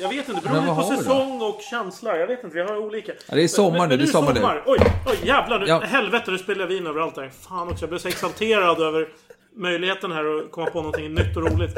[0.00, 2.16] Jag vet inte, det Men beror vad på säsong och känsla.
[2.16, 3.12] Jag vet inte, vi har olika.
[3.28, 4.40] Ja, det är sommar Men- nu, det är sommar nu.
[4.66, 5.66] Oj, oj jävlar nu.
[5.66, 5.80] Ja.
[5.80, 7.28] Helvete, nu spelar jag vin överallt här.
[7.48, 9.08] Fan också, jag blev så exalterad över
[9.56, 11.76] möjligheten här att komma på någonting nytt och roligt.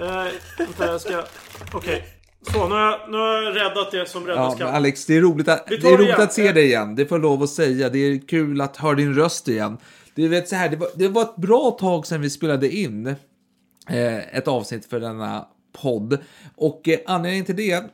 [0.00, 0.24] Eh,
[0.58, 1.22] vänta, jag ska...
[1.74, 2.04] Okej.
[2.52, 4.74] Så, nu har, jag, nu har jag räddat det som räddas Ja, kan.
[4.74, 6.20] Alex, det är roligt, att, det är roligt igen.
[6.20, 6.94] att se dig igen.
[6.96, 7.88] Det får jag lov att säga.
[7.88, 9.78] Det är kul att höra din röst igen.
[10.14, 13.06] Du vet så här, det var, det var ett bra tag sedan vi spelade in
[13.88, 16.18] eh, ett avsnitt för denna podd.
[16.56, 17.84] Och eh, anledningen till det,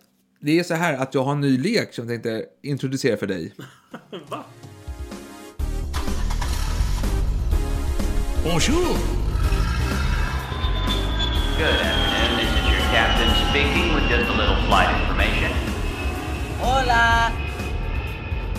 [0.41, 3.27] det är så här att jag har en ny lek som jag tänkte introducera för
[3.27, 3.55] dig.
[4.29, 4.45] Va?
[8.45, 8.97] Bonjour.
[11.59, 12.39] Good afternoon.
[12.39, 15.69] This is your captain speaking with just a little flight information.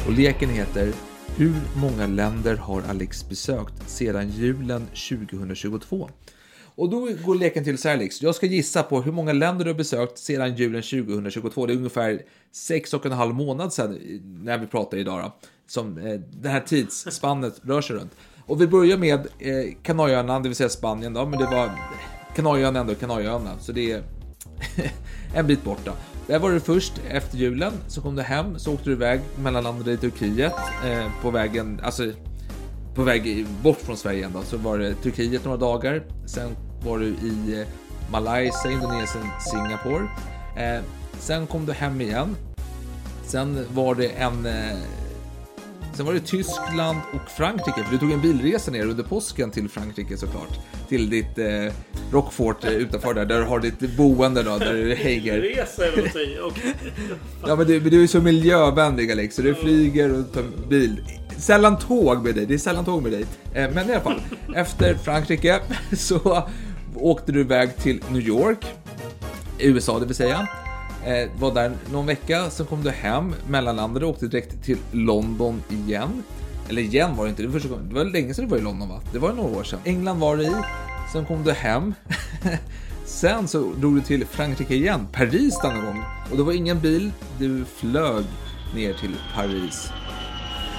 [0.08, 0.94] Och leken heter
[1.38, 6.09] Hur många länder har Alex besökt sedan julen 2022?
[6.80, 8.22] Och då går leken till så här Alex.
[8.22, 11.66] Jag ska gissa på hur många länder du har besökt sedan julen 2022.
[11.66, 15.47] Det är ungefär sex och en halv månad sedan eh, när vi pratar idag då,
[15.67, 18.11] som eh, det här tidsspannet rör sig runt.
[18.45, 21.72] Och vi börjar med eh, Kanarieöarna, det vill säga Spanien då, men det var
[22.35, 24.03] Kanarieöarna ändå Kanarieöarna, så det är
[25.35, 25.94] en bit borta.
[26.28, 29.91] Där var du först efter julen, så kom du hem, så åkte du iväg, mellanlandade
[29.91, 30.53] i Turkiet
[30.85, 32.12] eh, på vägen, alltså
[32.95, 36.03] på väg bort från Sverige igen så var det Turkiet några dagar.
[36.25, 37.67] Sen var du i eh,
[38.12, 40.07] Malaysia, Indonesien, Singapore.
[40.57, 40.81] Eh,
[41.19, 42.35] sen kom du hem igen.
[43.25, 44.45] Sen var det en...
[44.45, 44.78] Eh,
[45.94, 49.69] sen var det Tyskland och Frankrike, för du tog en bilresa ner under påsken till
[49.69, 50.59] Frankrike såklart.
[50.89, 51.73] Till ditt eh,
[52.12, 55.34] Rockfort eh, utanför där, där du har ditt boende då, där du hänger.
[55.56, 56.44] Resa är väl att säga.
[56.45, 56.75] Okej.
[57.47, 61.03] Ja men du, du är så miljövänlig Alex, så du flyger och tar bil.
[61.38, 63.25] Sällan tåg med dig, det är sällan tåg med dig.
[63.53, 64.22] Eh, Men i alla fall,
[64.56, 65.59] efter Frankrike
[65.91, 66.47] så
[67.02, 68.66] åkte du iväg till New York,
[69.60, 70.48] USA det vill säga.
[71.06, 75.64] Eh, var där någon vecka, sen kom du hem, mellanlandade och åkte direkt till London
[75.70, 76.24] igen.
[76.70, 77.90] Eller igen var det inte, det var, första gången.
[77.90, 79.02] det var länge sedan du var i London va?
[79.14, 79.80] Det var några år sedan.
[79.84, 80.52] England var du i,
[81.14, 81.94] sen kom du hem.
[83.06, 86.04] Sen så drog du till Frankrike igen, Paris denna gång.
[86.31, 88.26] Och det var ingen bil, du flög
[88.76, 89.92] ner till Paris.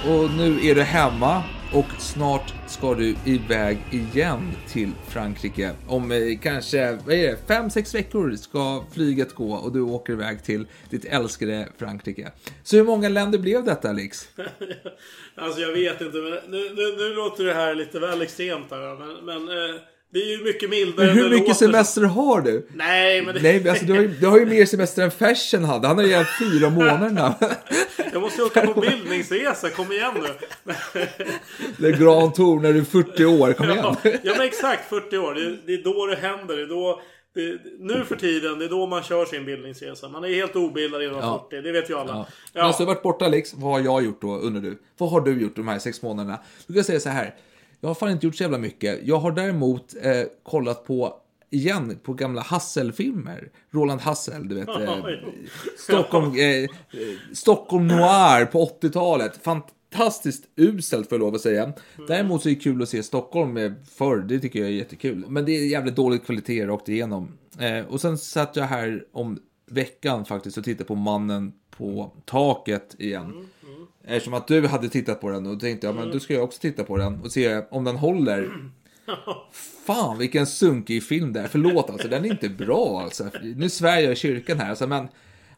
[0.07, 1.43] Och nu är du hemma
[1.73, 5.71] och snart ska du iväg igen till Frankrike.
[5.87, 10.13] Om eh, kanske, vad är det, fem, sex veckor ska flyget gå och du åker
[10.13, 12.31] iväg till ditt älskade Frankrike.
[12.63, 14.29] Så hur många länder blev detta Alex?
[15.35, 18.95] Alltså jag vet inte, men nu, nu, nu låter det här lite väl extremt här.
[18.95, 19.81] Men, men eh,
[20.13, 21.65] det är ju mycket mildare Men hur mycket låter.
[21.65, 22.67] semester har du?
[22.75, 23.41] Nej, men det...
[23.41, 25.87] Nej, men alltså, du, har ju, du har ju mer semester än Fashion hade.
[25.87, 27.45] Han har ju fyra månader nu.
[28.13, 30.73] Jag måste åka på bildningsresa, kom igen nu.
[31.77, 33.77] Det är Grand Tour när du är 40 år, kom igen.
[33.83, 35.33] Ja, ja men exakt 40 år.
[35.33, 36.55] Det, det är då det händer.
[36.57, 37.01] Det är då,
[37.35, 40.09] det, nu för tiden, det är då man kör sin bildningsresa.
[40.09, 41.47] Man är helt obildad innan Ja.
[41.51, 42.11] 40, det vet ju alla.
[42.11, 42.17] Ja.
[42.17, 42.33] Ja.
[42.53, 44.77] Men alltså, du har varit borta Alex, vad har jag gjort då undrar du?
[44.97, 46.37] Vad har du gjort de här sex månaderna?
[46.67, 47.35] Då kan jag säga så här.
[47.81, 48.99] Jag har fan inte gjort så jävla mycket.
[49.03, 51.13] Jag har däremot eh, kollat på
[51.49, 53.49] igen på gamla Hassel-filmer.
[53.71, 54.67] Roland Hassel, du vet.
[54.77, 55.05] Eh,
[55.77, 56.67] Stockholm, eh, eh,
[57.33, 59.39] Stockholm Noir på 80-talet.
[59.43, 61.73] Fantastiskt uselt får jag lov att säga.
[62.07, 64.17] Däremot så är det kul att se Stockholm eh, förr.
[64.17, 65.25] Det tycker jag är jättekul.
[65.27, 67.37] Men det är jävligt dålig kvalitet rakt igenom.
[67.59, 69.39] Eh, och sen satt jag här om
[69.71, 73.47] veckan faktiskt och tittade på Mannen på taket igen.
[74.03, 76.59] Eftersom att du hade tittat på den och tänkte jag, men då ska jag också
[76.59, 78.71] titta på den och se om den håller.
[79.85, 81.47] Fan vilken sunkig film det är.
[81.47, 83.29] Förlåt alltså, den är inte bra alltså.
[83.55, 85.07] Nu svär jag i kyrkan här alltså, men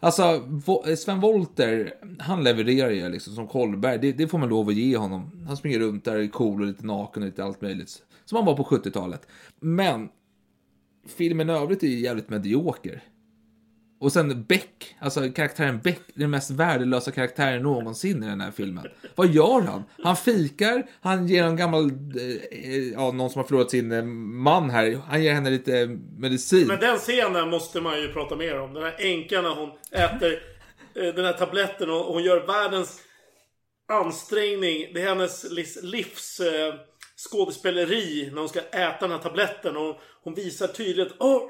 [0.03, 0.49] Alltså,
[0.97, 3.99] Sven Wollter, han levererar ju liksom som Kollberg.
[3.99, 5.45] Det, det får man lov att ge honom.
[5.47, 8.03] Han springer runt där, är cool och lite naken och lite allt möjligt.
[8.25, 9.27] Som han var på 70-talet.
[9.59, 10.09] Men
[11.17, 13.03] filmen i övrigt är ju jävligt medioker.
[14.03, 18.87] Och sen Beck, alltså karaktären Beck, den mest värdelösa karaktären någonsin i den här filmen.
[19.15, 19.83] Vad gör han?
[20.03, 24.69] Han fikar, han ger en gammal, eh, ja, någon som har förlorat sin eh, man
[24.69, 26.67] här, han ger henne lite eh, medicin.
[26.67, 28.73] Men den scenen måste man ju prata mer om.
[28.73, 30.39] Den här änkan när hon äter
[30.95, 33.01] eh, den här tabletten och hon gör världens
[33.91, 34.93] ansträngning.
[34.93, 35.45] Det är hennes
[35.83, 36.73] livs eh,
[37.29, 39.77] skådespeleri när hon ska äta den här tabletten.
[39.77, 41.41] Och hon visar tydligt åh,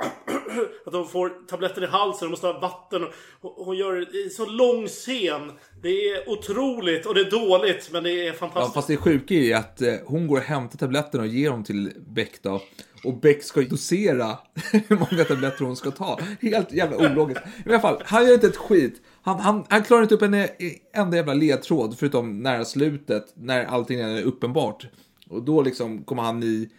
[0.85, 3.03] att hon får tabletten i halsen och måste ha vatten.
[3.41, 5.51] Och hon gör i så lång scen.
[5.81, 8.73] Det är otroligt och det är dåligt men det är Ja, fantastiskt.
[8.73, 11.91] fast det sjuka är att eh, hon går och hämtar tabletterna och ger dem till
[12.07, 12.61] Beck då.
[13.03, 14.37] Och Beck ska dosera
[14.87, 16.19] hur många tabletter hon ska ta.
[16.41, 17.41] Helt jävla ologiskt.
[17.65, 19.01] I alla fall, han gör inte ett skit.
[19.21, 20.47] Han, han, han klarar inte upp en
[20.93, 24.87] enda jävla ledtråd förutom nära slutet när allting är uppenbart.
[25.29, 26.69] Och då liksom kommer han i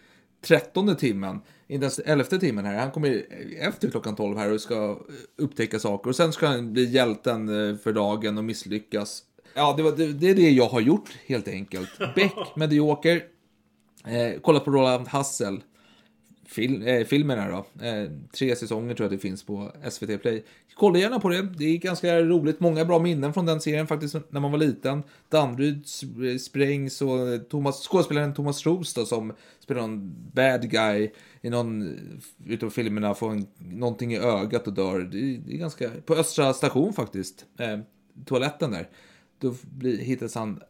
[0.45, 2.79] trettonde timmen, inte ens elfte timmen här.
[2.79, 3.27] Han kommer
[3.61, 4.99] efter klockan 12 här och ska
[5.39, 6.11] upptäcka saker.
[6.11, 9.23] Och sen ska han bli hjälten eh, för dagen och misslyckas.
[9.55, 11.91] Ja, det, var, det, det är det jag har gjort helt enkelt.
[12.15, 13.23] Beck, medioker.
[14.07, 15.63] Eh, kolla på Roland Hassel.
[16.55, 17.85] Fil, eh, filmerna då.
[17.87, 20.45] Eh, tre säsonger tror jag det finns på SVT Play.
[20.75, 21.43] Kolla gärna på det.
[21.43, 22.61] Det är ganska roligt.
[22.61, 25.03] Många bra minnen från den serien faktiskt när man var liten.
[25.29, 31.11] Danderyd sp- sprängs och Thomas, skådespelaren Thomas Roos då som spelar någon bad guy
[31.43, 31.99] i någon
[32.47, 35.01] utav filmerna får en, någonting i ögat och dör.
[35.01, 37.45] Det är, det är ganska, på Östra station faktiskt.
[37.59, 37.79] Eh,
[38.25, 38.89] toaletten där.
[39.39, 40.61] Då blir, hittas han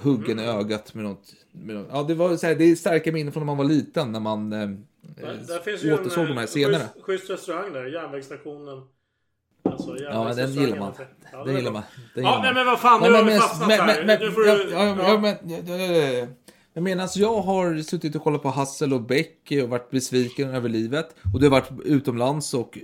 [0.00, 1.34] huggen i ögat med något.
[1.52, 1.88] Med något.
[1.92, 4.20] Ja, det var så här, det är starka minnen från när man var liten när
[4.20, 4.70] man eh,
[5.16, 6.78] Där, där finns ju återsåg de här eh, scenerna.
[6.78, 8.82] schysst- Schysst restaurang där, järnvägsstationen.
[9.64, 10.92] Alltså, Ja, den gillar man.
[11.32, 11.82] Ja, Den gillar man.
[12.14, 14.04] Den Ja, nej men vad fan, nu Nej, har men- vi fastnat men- här.
[14.04, 14.70] men- Nu får ja, du...
[14.70, 15.18] ja, ja, ja.
[15.18, 16.26] men- ja, ja, ja, ja.
[16.74, 20.68] Men medan jag har suttit och kollat på Hassel och Beck och varit besviken över
[20.68, 22.78] livet och du har varit utomlands och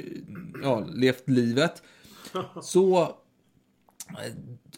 [0.62, 1.82] ja, levt livet
[2.62, 3.08] så eh,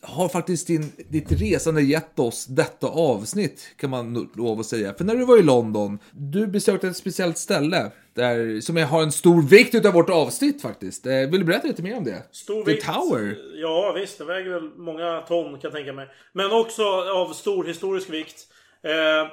[0.03, 4.95] har faktiskt din, ditt resande gett oss detta avsnitt kan man lov att säga.
[4.95, 9.13] För när du var i London, du besökte ett speciellt ställe där, som har en
[9.13, 11.07] stor vikt utav vårt avsnitt faktiskt.
[11.07, 12.23] Eh, Vill du berätta lite mer om det?
[12.33, 12.87] Stor The vikt.
[12.87, 13.37] Tower.
[13.55, 16.09] Ja visst, det väger väl många ton kan jag tänka mig.
[16.33, 18.47] Men också av stor historisk vikt.
[18.83, 19.29] Eh,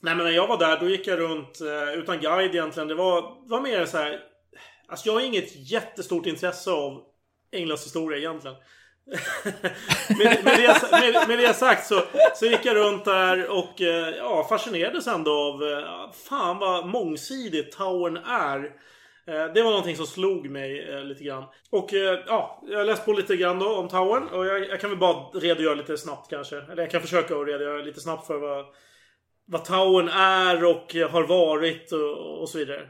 [0.00, 2.88] nej men när jag var där då gick jag runt eh, utan guide egentligen.
[2.88, 4.20] Det var, var mer så här.
[4.88, 7.02] Alltså jag har inget jättestort intresse av
[7.52, 8.56] Englands historia egentligen.
[10.18, 12.02] med, med, det, med, med det sagt så,
[12.34, 17.76] så gick jag runt där och eh, ja, fascinerades ändå av eh, fan vad mångsidigt
[17.76, 18.58] Towern är.
[19.26, 21.44] Eh, Det var någonting som slog mig lite grann.
[21.70, 21.88] Och
[22.26, 24.28] ja, jag har läst på lite grann då om Towern.
[24.28, 26.56] Och jag, jag kan väl bara redogöra lite snabbt kanske.
[26.56, 28.64] Eller jag kan försöka att redogöra lite snabbt för vad,
[29.46, 32.80] vad Towern är och har varit och, och så vidare.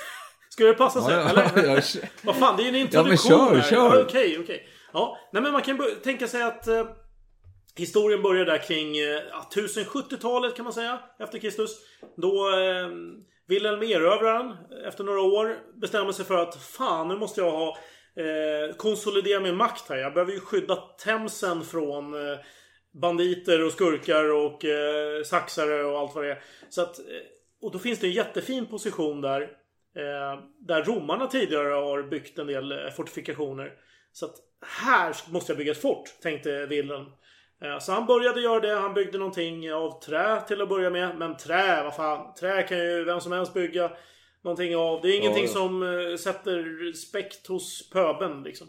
[0.50, 1.14] Skulle det passa sig?
[1.14, 1.74] Ja, ja, eller?
[1.76, 1.80] ja,
[2.22, 3.70] Vad fan, det är ju en Ja, introduktion men kör, här.
[3.70, 3.96] kör.
[3.96, 4.68] Ja, Okej, okej.
[4.96, 6.86] Ja, nej men man kan tänka sig att eh,
[7.76, 9.20] historien börjar där kring eh,
[9.54, 11.00] 1070-talet kan man säga.
[11.18, 11.70] Efter Kristus.
[12.16, 12.88] Då eh,
[13.48, 14.56] Wilhelm Erövraren
[14.86, 17.76] efter några år bestämmer sig för att fan nu måste jag ha
[18.16, 19.96] eh, konsolidera min makt här.
[19.96, 22.38] Jag behöver ju skydda Themsen från eh,
[23.02, 26.42] banditer och skurkar och eh, saxare och allt vad det är.
[26.68, 27.04] Så att, eh,
[27.62, 29.42] och då finns det en jättefin position där.
[29.96, 33.72] Eh, där romarna tidigare har byggt en del eh, fortifikationer.
[34.16, 34.36] Så att
[34.66, 37.06] här måste jag bygga ett fort, tänkte Wilhelm.
[37.62, 38.74] Eh, Så han började göra det.
[38.74, 41.18] Han byggde någonting av trä till att börja med.
[41.18, 42.34] Men trä, vad fan.
[42.34, 43.92] Trä kan ju vem som helst bygga
[44.42, 45.02] någonting av.
[45.02, 45.50] Det är ingenting ja.
[45.50, 48.66] som eh, sätter respekt hos pöben liksom.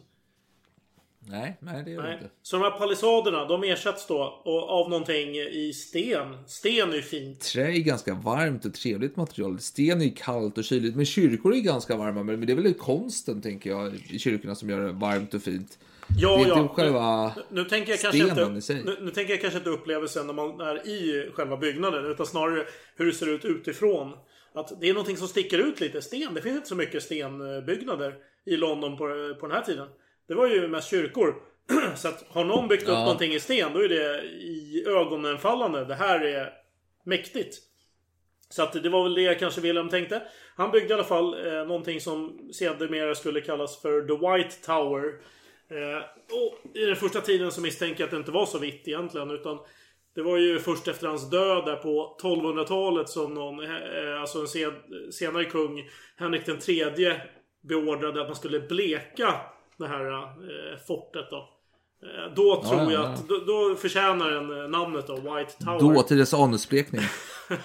[1.29, 2.17] Nej, nej det gör det Nej.
[2.17, 2.29] inte.
[2.41, 6.37] Så de här palissaderna, de ersätts då av någonting i sten.
[6.47, 7.41] Sten är ju fint.
[7.41, 9.59] Trä är ganska varmt och trevligt material.
[9.59, 12.23] Sten är kallt och kyligt, men kyrkor är ganska varma.
[12.23, 15.77] Men det är väl konsten, tänker jag, i kyrkorna som gör det varmt och fint.
[16.19, 16.61] Ja, det är ja.
[16.61, 18.83] inte själva Nu, nu tänker jag kanske inte, i sig.
[18.83, 22.05] nu, nu tänker jag kanske inte upplevelsen när man är i själva byggnaden.
[22.05, 22.65] Utan snarare
[22.95, 24.13] hur det ser ut utifrån.
[24.53, 26.01] Att det är någonting som sticker ut lite.
[26.01, 26.33] Sten.
[26.33, 28.15] Det finns inte så mycket stenbyggnader
[28.45, 29.87] i London på, på den här tiden.
[30.27, 31.35] Det var ju mest kyrkor.
[31.95, 32.99] Så att har någon byggt upp Ja.
[32.99, 35.85] någonting i sten, då är det i ögonenfallande.
[35.85, 36.53] Det här är
[37.03, 37.57] mäktigt.
[38.49, 40.21] Så att det var väl det kanske Wilhelm tänkte.
[40.55, 45.05] Han byggde i alla fall eh, någonting som sedermera skulle kallas för The White Tower.
[45.69, 48.87] Eh, och I den första tiden så misstänker jag att det inte var så vitt
[48.87, 49.31] egentligen.
[49.31, 49.59] Utan
[50.15, 54.47] det var ju först efter hans död där på 1200-talet som någon, eh, alltså en
[54.47, 54.73] sen,
[55.11, 57.21] senare kung, Henrik den tredje,
[57.61, 59.33] beordrade att man skulle bleka
[59.77, 61.49] det här eh, fortet då.
[62.03, 63.07] Eh, då tror ja, jag ja.
[63.07, 65.95] att, då, då förtjänar den eh, namnet då, White Tower.
[65.95, 67.01] dåtidens anusblekning.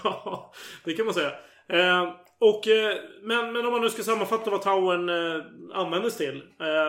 [0.04, 0.52] Ja,
[0.85, 1.33] det kan man säga.
[1.69, 6.42] Eh, och, eh, men, men om man nu ska sammanfatta vad towern eh, användes till.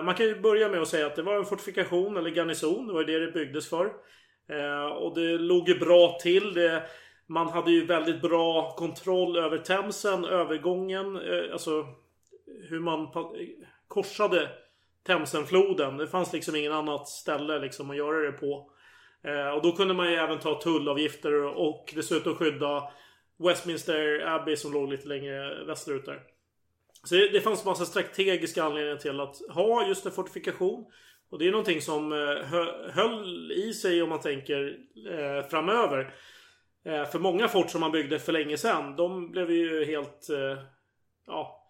[0.04, 2.88] Man kan ju börja med att säga att det var en fortifikation eller garnison.
[2.88, 3.92] Det var ju det det byggdes för.
[5.00, 6.54] Och det låg ju bra till.
[6.54, 6.84] Det,
[7.28, 11.20] man hade ju väldigt bra kontroll över Themsen, övergången.
[11.54, 11.86] Alltså
[12.70, 13.08] hur man
[13.88, 14.50] korsade
[15.08, 15.98] Themsenfloden.
[15.98, 18.72] Det fanns liksom ingen annat ställe liksom att göra det på.
[19.24, 22.92] Eh, och då kunde man ju även ta tullavgifter och dessutom skydda
[23.40, 26.22] Westminster Abbey som låg lite längre västerut där.
[27.04, 30.86] Så det, det fanns massa strategiska anledningar till att ha just en fortifikation.
[31.30, 34.78] Och det är någonting som eh, hö, höll i sig om man tänker
[35.12, 36.14] eh, framöver.
[36.86, 40.30] Eh, för många fort som man byggde för länge sedan, de blev ju helt...
[40.30, 40.64] Eh,
[41.28, 41.63] ja.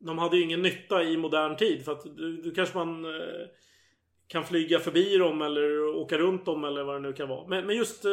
[0.00, 1.84] De hade ju ingen nytta i modern tid.
[1.84, 3.46] För att du, du kanske man eh,
[4.28, 7.48] kan flyga förbi dem eller åka runt dem eller vad det nu kan vara.
[7.48, 8.10] Men, men just eh,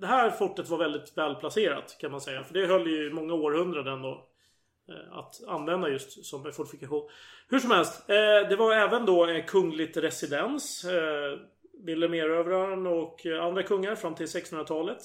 [0.00, 2.44] det här fortet var väldigt välplacerat kan man säga.
[2.44, 4.28] För det höll ju många århundraden då.
[4.88, 7.08] eh, Att använda just som fortifikation.
[7.48, 8.10] Hur som helst.
[8.10, 10.84] Eh, det var även då en kungligt residens.
[10.84, 11.38] eh,
[11.84, 14.98] Wilhelm Erövraren och andra kungar fram till 1600-talet.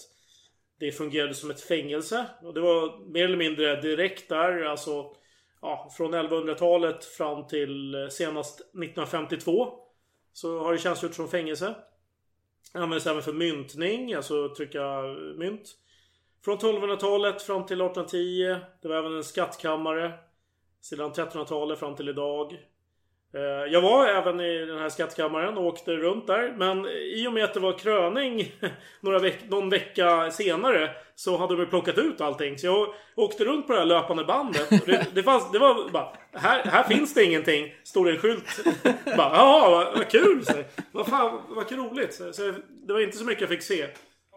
[0.79, 2.25] Det fungerade som ett fängelse.
[2.41, 4.63] Och det var mer eller mindre direkt där.
[4.63, 5.15] Alltså
[5.61, 9.73] ja, från 1100-talet fram till eh, senast 1952.
[10.33, 11.75] Så har det tjänstgjort som fängelse.
[12.73, 15.77] Användes även för myntning, alltså trycka eh, mynt.
[16.45, 18.55] Från 1200-talet fram till 1810.
[18.81, 20.13] Det var även en skattkammare.
[20.81, 22.57] Sedan 1300-talet fram till idag.
[23.33, 26.53] Eh, jag var även i den här skattkammaren och åkte runt där.
[26.57, 28.51] Men i och med att det var kröning
[28.99, 32.57] några veck någon vecka senare så hade de plockat ut allting.
[32.57, 34.69] Så jag åkte runt på det här löpande bandet.
[34.85, 37.73] Det, det, fanns, det var bara, här, här finns det ingenting.
[37.83, 38.63] Stod det en skylt.
[39.17, 40.45] Bara, Jaha, vad, vad kul!
[40.45, 40.53] Så,
[40.91, 42.13] vad fan, vad roligt.
[42.13, 42.53] Så, så
[42.87, 43.87] det var inte så mycket jag fick se.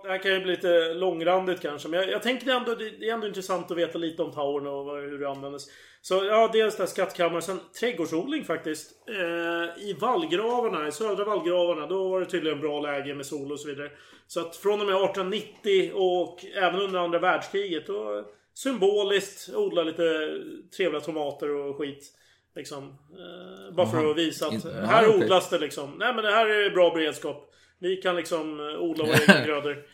[0.03, 1.89] Det här kan ju bli lite långrandigt kanske.
[1.89, 4.97] Men jag, jag tänker ändå, det är ändå intressant att veta lite om towern och
[4.97, 5.67] hur det användes.
[6.07, 7.43] Så ja, dels där skattkammaren.
[7.43, 9.09] Sen trädgårdsodling faktiskt.
[9.09, 11.87] Eh, I vallgravarna, i södra vallgravarna.
[11.87, 13.91] Då var det tydligen bra läge med sol och så vidare.
[14.27, 17.87] Så att från och med 1890 och även under andra världskriget.
[17.87, 20.31] Då symboliskt odla lite
[20.77, 22.13] trevliga tomater och skit.
[22.55, 22.85] Liksom.
[22.89, 25.95] Eh, bara för att visa att In- här odlas det liksom.
[25.99, 27.51] Nej men det här är bra beredskap.
[27.79, 29.85] Vi kan liksom odla våra egna grödor.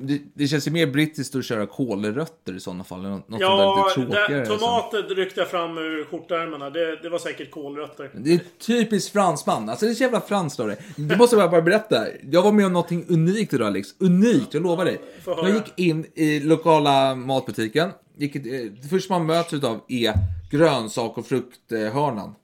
[0.00, 3.02] Det, det känns ju mer brittiskt att köra kålrötter i sådana fall.
[3.02, 4.28] Något Ja, lite tråkigare.
[4.34, 4.58] där, alltså.
[4.58, 6.70] tomater ryckte jag fram ur skjortärmarna.
[6.70, 8.10] Det, det var säkert kålrötter.
[8.14, 9.68] Det är typiskt fransman.
[9.68, 10.76] Alltså det är så jävla franskt av det.
[10.96, 12.06] Det måste jag bara berätta.
[12.30, 13.88] Jag var med om någonting unikt idag Alex.
[13.98, 15.00] Unikt, jag lovar dig.
[15.26, 17.90] Jag gick in i lokala matbutiken.
[18.16, 18.42] Gick, eh,
[18.82, 20.14] det första man möts utav är
[20.50, 22.34] grönsak och frukthörnan.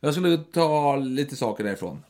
[0.00, 2.02] Jag skulle ta lite saker därifrån.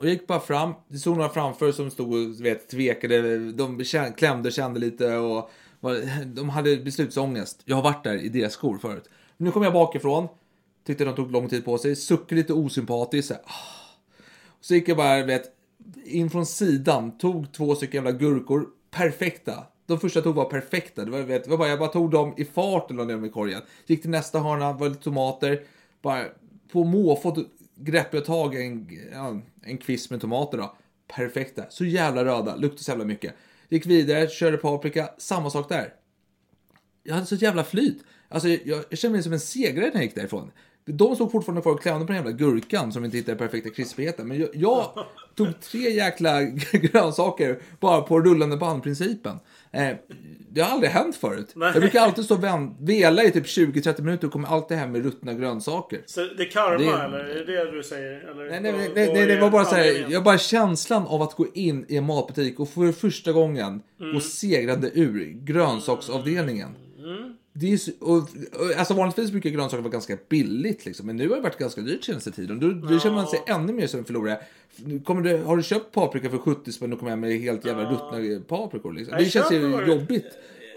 [0.00, 0.74] Och jag gick bara fram.
[0.88, 3.38] Det stod några framför som stod och vet, tvekade.
[3.52, 7.62] De kände, klämde och kände lite och var, de hade beslutsångest.
[7.64, 9.08] Jag har varit där i deras skor förut.
[9.36, 10.28] Men nu kom jag bakifrån.
[10.86, 11.96] Tyckte de tog lång tid på sig.
[11.96, 13.28] Suckade lite osympatiskt.
[13.28, 13.38] Så, ah.
[14.60, 15.44] så gick jag bara, vet,
[16.04, 17.18] in från sidan.
[17.18, 18.66] Tog två stycken jävla gurkor.
[18.90, 19.64] Perfekta.
[19.86, 21.04] De första jag tog var perfekta.
[21.04, 23.14] Det var, vet, det var bara, jag bara tog dem i farten och la ner
[23.14, 23.62] dem i korgen.
[23.86, 25.62] Gick till nästa hörna, var lite tomater.
[26.02, 26.24] Bara
[26.72, 27.44] på måfå
[27.80, 30.76] greppade jag tag i en, ja, en kvist med tomater då.
[31.08, 31.64] Perfekta.
[31.70, 32.56] Så jävla röda.
[32.56, 33.34] Luktade så jävla mycket.
[33.68, 35.10] Gick vidare, körde paprika.
[35.18, 35.94] Samma sak där.
[37.02, 38.04] Jag hade så jävla flyt.
[38.28, 40.50] Alltså, jag, jag kände mig som en segrare när jag gick därifrån.
[40.84, 43.70] De stod fortfarande kvar och klämde på den jävla gurkan som inte hittade den perfekta
[43.70, 44.28] krispigheten.
[44.28, 49.38] Men jag, jag tog tre jäkla grönsaker bara på rullande bandprincipen.
[49.72, 49.96] Eh,
[50.52, 51.52] det har aldrig hänt förut.
[51.54, 51.70] Nej.
[51.72, 52.44] Jag brukar alltid stå och
[52.80, 56.00] vela i typ 20-30 minuter och kommer alltid hem med ruttna grönsaker.
[56.06, 57.18] Så det är karma Det- eller?
[57.18, 58.30] Är det det du säger?
[58.30, 61.22] Eller, Nej, nej, nej, nej, nej, det var bara så här, jag bara känslan av
[61.22, 64.12] att gå in i en matbutik och för första gången Mm.
[64.14, 66.68] gå segrande ur grönsaksavdelningen.
[67.52, 71.28] Det är så, och, och, alltså vanligtvis brukar grönsaker vara ganska billigt liksom, men nu
[71.28, 72.60] har det varit ganska dyrt senaste tiden.
[72.60, 74.40] Då, då känner man sig ännu mer som en förlorare.
[75.04, 77.90] Kommer du, har du köpt paprika för 70 spänn och kommer hem med helt jävla
[77.90, 79.18] ruttna paprikor liksom?
[79.18, 80.26] Det känns ju jobbigt.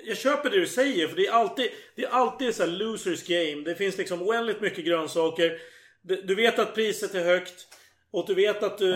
[0.05, 3.63] Jag köper det du säger för det är alltid Det är alltid så losers game.
[3.65, 5.57] Det finns liksom oändligt mycket grönsaker.
[6.01, 7.67] Du, vet att priset är högt.
[8.11, 8.93] Och du vet att du...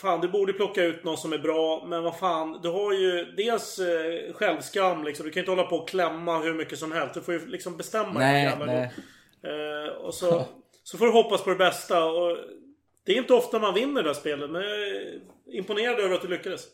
[0.00, 1.84] Fan, du borde plocka ut någon som är bra.
[1.86, 5.26] Men vad fan, du har ju dels eh, självskam liksom.
[5.26, 7.14] Du kan inte hålla på och klämma hur mycket som helst.
[7.14, 8.92] Du får ju liksom bestämma dig Nej, jävla nej.
[9.42, 10.44] Eh, och så,
[10.82, 12.04] så får du hoppas på det bästa.
[12.04, 12.36] Och
[13.06, 14.50] det är inte ofta man vinner det här spelet.
[14.50, 15.20] Men jag är
[15.52, 16.66] imponerad över att du lyckades.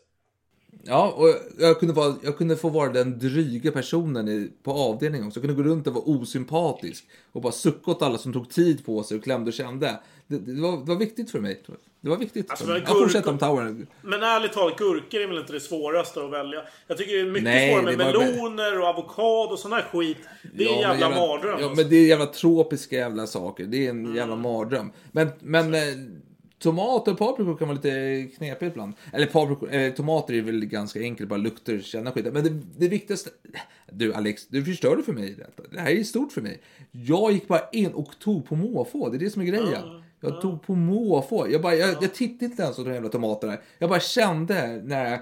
[0.85, 1.28] Ja, och
[1.59, 5.40] jag kunde, vara, jag kunde få vara den dryga personen i, på avdelningen också.
[5.40, 8.87] Jag kunde gå runt och vara osympatisk och bara sucka åt alla som tog tid
[8.87, 10.00] på sig och klämde och kände.
[10.28, 11.62] Det, det, var, det var viktigt för mig.
[12.00, 12.50] Det var viktigt.
[12.50, 13.87] Alltså, men Jag fortsätter om Towern.
[14.02, 16.62] Men ärligt talat, gurkor är väl inte det svåraste att välja.
[16.87, 20.16] Jag tycker det är mycket Nej, svårare med meloner och avokado och sån här skit.
[20.54, 21.59] Det är en Ja, men jävla mardröm.
[21.61, 21.83] Ja, alltså.
[21.83, 23.64] men det är jävla tropiska jävla saker.
[23.64, 24.16] Det är en Mm.
[24.16, 24.92] jävla mardröm.
[25.12, 25.80] Men, men eh,
[26.59, 28.92] tomater och paprikor kan vara lite knepigt ibland.
[29.12, 32.25] Eller paprikor, eh, tomater är väl ganska enkelt, bara lukter, känna skit.
[32.33, 33.30] Men det, det viktigaste...
[33.92, 35.62] Du Alex, du förstörde för mig detta.
[35.71, 36.61] Det här är stort för mig.
[36.90, 39.09] Jag gick bara in och tog på måfå.
[39.09, 40.02] Det är det som är grejen.
[40.21, 41.47] Jag tog på måfå.
[41.51, 43.57] Jag, bara, jag, jag tittade inte ens på de jävla tomaterna.
[43.79, 45.21] Jag bara kände när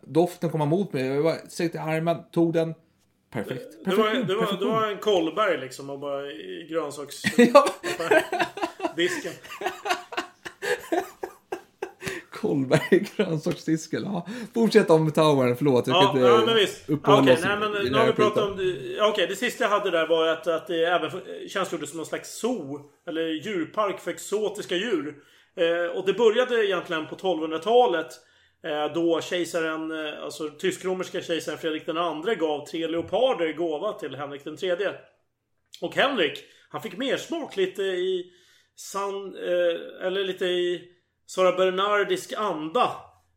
[0.00, 1.06] doften kom emot mig.
[1.06, 2.74] Jag bara sträckte armen, tog den.
[3.30, 3.78] Perfekt.
[3.84, 6.66] Du var, du, var, du var en kolberg liksom och bara i
[12.42, 12.48] Ja.
[12.48, 14.02] Kolberg grönsaksdisken.
[14.02, 14.26] Ja.
[14.54, 15.86] Fortsätt om Towern, förlåt.
[15.86, 16.90] Jag Ja, inte ja, men visst.
[16.90, 18.52] Okej, oss nej, men nu har vi pratat om...
[19.00, 21.10] Okej, det sista jag hade där var att, att det även
[21.48, 22.90] tjänstgjorde som någon slags zoo.
[23.06, 25.14] Eller djurpark för exotiska djur.
[25.56, 28.12] Eh, och det började egentligen på 1200-talet.
[28.64, 34.14] Eh, då kejsaren, eh, alltså tysk-romerska kejsaren Fredrik andre gav tre leoparder i gåva till
[34.14, 34.94] Henrik den tredje.
[35.80, 38.32] Och Henrik, han fick mer smak lite i
[38.76, 40.88] San, eh, eller lite i
[41.28, 42.90] Sara Bernardisk anda.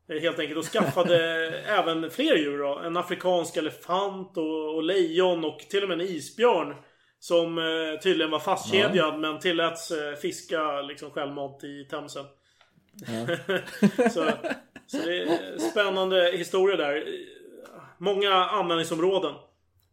[0.10, 0.58] eh, Helt enkelt.
[0.58, 1.18] Och skaffade
[1.68, 2.80] även fler djur då.
[2.80, 6.76] En afrikansk elefant och, och lejon och till och med en isbjörn.
[7.20, 12.26] Som eh, tydligen var fastkedjad men tilläts eh, fiska liksom självmant i Themsen.
[14.12, 14.26] så,
[14.88, 17.08] så det är spännande historia där.
[17.98, 19.34] Många användningsområden.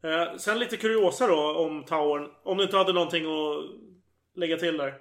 [0.02, 2.28] Eh, sen lite kuriosa då om Towern.
[2.42, 3.64] Om du inte hade någonting att
[4.36, 4.94] lägga till där.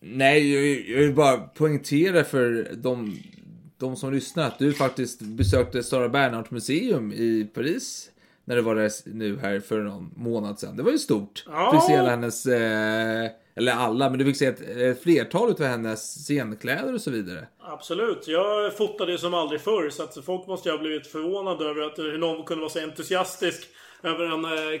[0.00, 0.52] Nej,
[0.90, 3.18] jag, vill bara poängtera för de,
[3.78, 8.10] de som lyssnar att du faktiskt besökte Sara Bernhardt museum i Paris.
[8.44, 10.76] När du var där nu här för någon månad sedan.
[10.76, 11.44] Det var ju stort.
[11.46, 11.70] Ja.
[11.72, 15.50] Du fick se alla hennes, eh, eller alla, men du fick se ett, ett flertal
[15.50, 17.46] av hennes scenkläder och så vidare.
[17.60, 18.28] Absolut.
[18.28, 19.90] Jag fotade ju som aldrig förr.
[19.90, 22.80] Så att folk måste ju ha blivit förvånade över att hur någon kunde vara så
[22.80, 23.68] entusiastisk
[24.02, 24.80] över en, eh,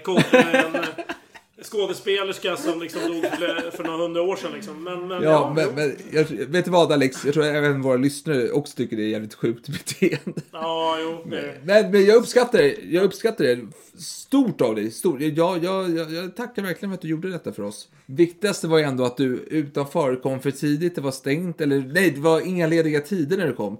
[0.64, 0.84] en
[1.62, 3.24] skådespelerska som liksom dog
[3.72, 4.50] för, några hundra år sedan.
[4.54, 4.84] Liksom.
[4.84, 5.72] Men, men, Ja, men, jo.
[5.74, 7.24] men jag, vet du vad Alex?
[7.24, 10.40] Jag tror även våra lyssnare också tycker det är jävligt sjukt beteende.
[10.52, 11.30] Ja, jo.
[11.30, 11.54] Det.
[11.64, 12.76] Men, men jag uppskattar det.
[12.90, 13.66] Jag uppskattar det.
[13.98, 14.90] Stort av dig.
[14.90, 15.20] Stort.
[15.20, 17.88] Jag, jag, jag, jag tackar verkligen för att du gjorde detta för oss.
[18.06, 20.94] Viktigaste var ju ändå att du utanför kom för tidigt.
[20.94, 21.60] Det var stängt.
[21.60, 23.78] Eller nej, det var inga lediga tider när du kom.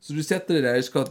[0.00, 1.06] Så du sätter dig där ska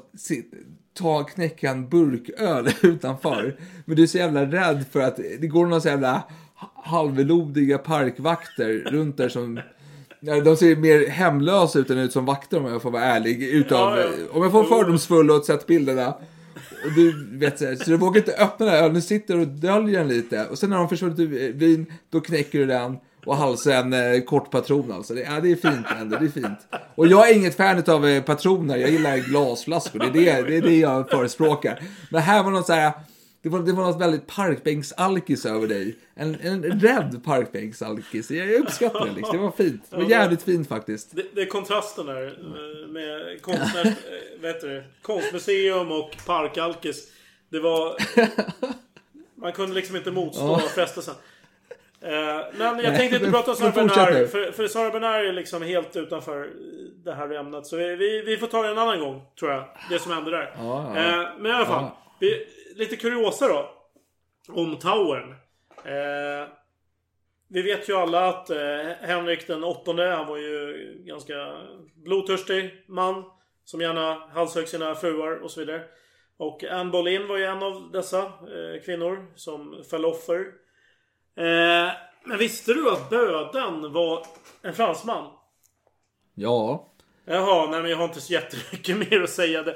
[0.93, 3.55] ta knäcka en burköl utanför.
[3.85, 6.23] Men du är så jävla rädd för att det går några så jävla
[6.83, 9.59] halvlodiga parkvakter runt där som
[10.43, 13.43] de ser mer hemlösa ut än ut som vakter om jag får vara ärlig.
[13.43, 14.09] Utav, Ja, ja.
[14.31, 16.07] Om jag får fördomsfull och sett bilderna.
[16.85, 19.39] Och du vet så, här, så du vågar inte öppna den här ölen, du sitter
[19.39, 20.45] och döljer den lite.
[20.45, 21.19] Och sen när de försvunnit
[21.55, 25.13] vin, då knäcker du den och halsar en eh, kort patron alltså.
[25.13, 26.59] Det, ja, det är fint ändå, det är fint.
[26.95, 29.99] Och jag är inget fan av eh, patroner, jag gillar glasflaskor.
[29.99, 31.79] Det är det, det är det jag förespråkar.
[32.11, 32.91] Men här var något så här,
[33.41, 35.95] det var, det var något väldigt parkbänksalkis över dig.
[36.15, 38.31] En, en rädd parkbänksalkis.
[38.31, 39.37] Jag uppskattar det liksom.
[39.37, 39.83] Det var fint.
[39.89, 41.15] Det var jävligt fint faktiskt.
[41.15, 44.83] Det, det är kontrasten där eh, med konstnärs, eh, heter det?
[45.01, 47.07] konstmuseum och parkalkis.
[47.49, 47.95] Det var...
[49.41, 50.69] Man kunde liksom inte motstå Ja.
[50.75, 51.13] frestelsen.
[52.03, 54.29] Eh, Men jag tänkte inte prata om Sara Bernard.
[54.29, 56.49] För, för Sara Bernard är liksom helt utanför
[57.03, 57.65] det här ämnet.
[57.65, 59.63] Så vi, vi, vi får ta det en annan gång, tror jag.
[59.89, 60.53] Det som hände där.
[60.57, 61.01] Ja, ja.
[61.01, 61.83] Eh, Men i alla fall.
[61.83, 61.97] Ja.
[62.19, 63.69] Vi, lite kuriosa då.
[64.49, 65.31] Om Towern.
[65.85, 66.47] Eh,
[67.49, 68.49] vi vet ju alla att
[69.01, 71.33] Henrik den åttonde, han var ju ganska
[71.95, 73.23] blodtörstig man.
[73.65, 75.81] Som gärna halshögg sina fruar och så vidare.
[76.37, 78.31] Och Anne Boleyn var ju en av dessa
[78.85, 80.45] kvinnor som föll offer.
[81.35, 81.93] Eh,
[82.25, 84.25] men visste du att böden var
[84.61, 85.31] en fransman?
[86.33, 86.92] Ja.
[87.25, 89.63] Jaha, nej men jag har inte så jättemycket mer att säga.
[89.63, 89.75] Det.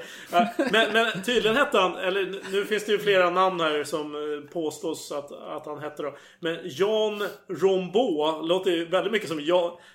[0.72, 4.52] Men, men tydligen hette han, eller nu finns det ju flera namn här som eh,
[4.52, 6.16] påstås att, att han hette då.
[6.40, 9.40] Men Jan Rombaud låter ju väldigt mycket som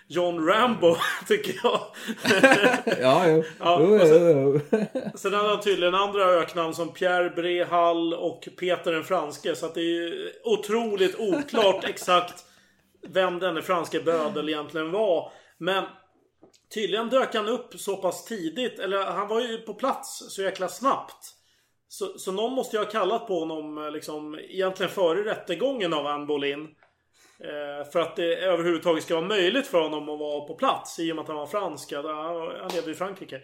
[0.08, 0.96] John Rambo,
[1.28, 1.80] tycker jag.
[3.02, 3.44] Ja, jo.
[3.60, 4.62] Ja, jo, sen-.
[5.16, 9.56] Sen hade han tydligen andra öknamn som Pierre Brehall och Peter den franske.
[9.56, 12.46] Så att det är ju otroligt oklart exakt
[13.08, 15.32] vem denne franske bödel egentligen var.
[15.58, 15.84] Men
[16.74, 18.80] tydligen dök han upp så pass tidigt.
[18.80, 21.34] Eller han var ju på plats så jäkla snabbt.
[21.88, 26.08] Så, så någon måste ju ha kallat på honom eh, liksom egentligen före rättegången av
[26.08, 26.68] Anne Boleyn.
[27.40, 31.12] Eh, för att det överhuvudtaget ska vara möjligt för honom att vara på plats i
[31.12, 31.94] och med att han var fransk.
[31.94, 33.36] Han han levde i Frankrike.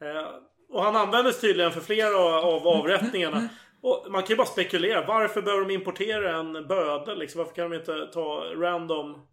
[0.00, 0.28] Eh,
[0.68, 3.48] och han användes tydligen för flera av avrättningarna.
[3.82, 5.06] Och man kan ju bara spekulera.
[5.06, 7.38] Varför behöver de importera en bödel liksom?
[7.38, 9.26] Varför kan de inte ta random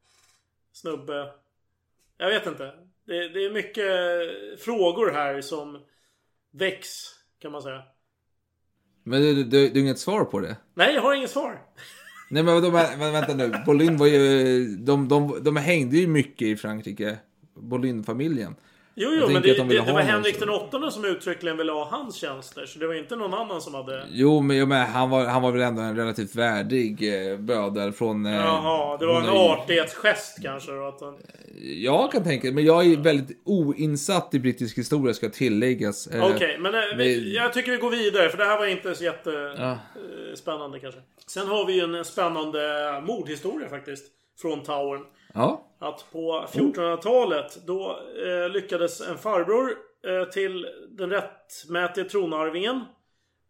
[0.71, 1.31] snubbe?
[2.17, 2.73] Jag vet inte.
[3.09, 3.85] Det, det är mycket
[4.63, 5.77] frågor här som
[6.51, 6.87] väcks,
[7.41, 7.83] kan man säga.
[9.03, 10.57] Men du, du, du har inget svar på det?
[10.73, 11.61] Nej, jag har inget svar.
[12.29, 16.47] Nej men, men, men vänta nu, Bolin var ju, de, de, de hängde ju mycket
[16.47, 17.17] i Frankrike,
[17.55, 18.55] Bolin-familjen.
[19.01, 21.71] Jo, jo, men det, de det, det var någon Henrik den åttonde som uttryckligen ville
[21.71, 22.65] ha hans tjänster.
[22.65, 24.05] Så det var inte någon annan som hade...
[24.11, 27.91] Jo, men, jo, men han, var, han var väl ändå en relativt värdig eh, bödel
[27.91, 28.25] från...
[28.25, 29.61] Eh, Jaha, det var en monarki.
[29.61, 31.17] artighetsgest kanske då, att han...
[31.61, 36.07] Jag kan tänka men jag är väldigt oinsatt i brittisk historia ska tilläggas.
[36.07, 38.95] Eh, Okej, men eh, men- jag tycker vi går vidare för det här var inte
[38.95, 39.11] så Ja.
[40.25, 40.99] jättespännande kanske.
[41.27, 42.59] Sen har vi ju en spännande
[43.07, 44.05] mordhistoria faktiskt.
[44.41, 45.01] Från Towern.
[45.33, 45.65] Ja.
[45.79, 49.69] Att på 1400-talet då eh, lyckades en farbror
[50.07, 52.75] eh, till den rättmätige tronarvingen.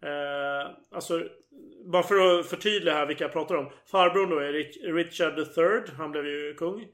[0.03, 1.23] Eh, alltså,
[1.85, 3.69] bara för att förtydliga här vilka jag pratar om.
[3.91, 5.95] Farbrorn då är Richard III.
[5.97, 6.85] Han blev ju kung.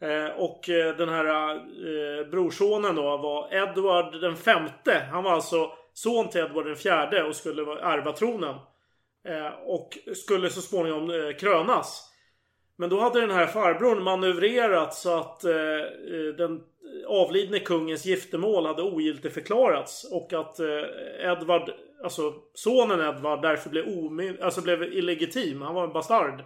[0.00, 5.08] Eh, och eh, den här eh, brorsonen då var Edward den femte.
[5.12, 8.54] Han var alltså son till Edward den fjärde och skulle ärva tronen.
[9.28, 12.07] Eh, och skulle så småningom eh, krönas.
[12.80, 16.62] Men då hade den här farbrorn manövrerat så att eh, eh, den
[17.06, 20.04] avlidne kungens giftermål hade ogiltigförklarats.
[20.12, 20.66] Och att eh,
[21.20, 21.70] Edvard,
[22.04, 23.84] alltså sonen Edvard därför blev,
[24.42, 25.62] alltså blev illegitim.
[25.62, 26.44] Han var en bastard.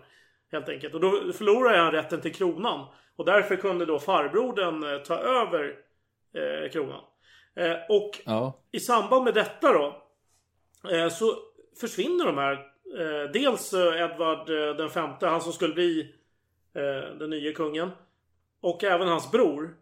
[0.53, 0.95] Helt enkelt.
[0.95, 2.87] Och då förlorade han rätten till kronan.
[3.17, 5.75] Och därför kunde då farbrodern eh, ta över
[6.35, 7.01] eh, kronan.
[7.57, 8.59] Eh, och Ja.
[8.73, 9.99] i samband med detta då.
[11.11, 11.37] Så
[11.81, 12.73] försvinner de här.
[13.33, 16.15] Dels Edvard den femte, han som skulle bli
[16.77, 17.91] eh, den nya kungen.
[18.63, 19.75] Och även hans bror.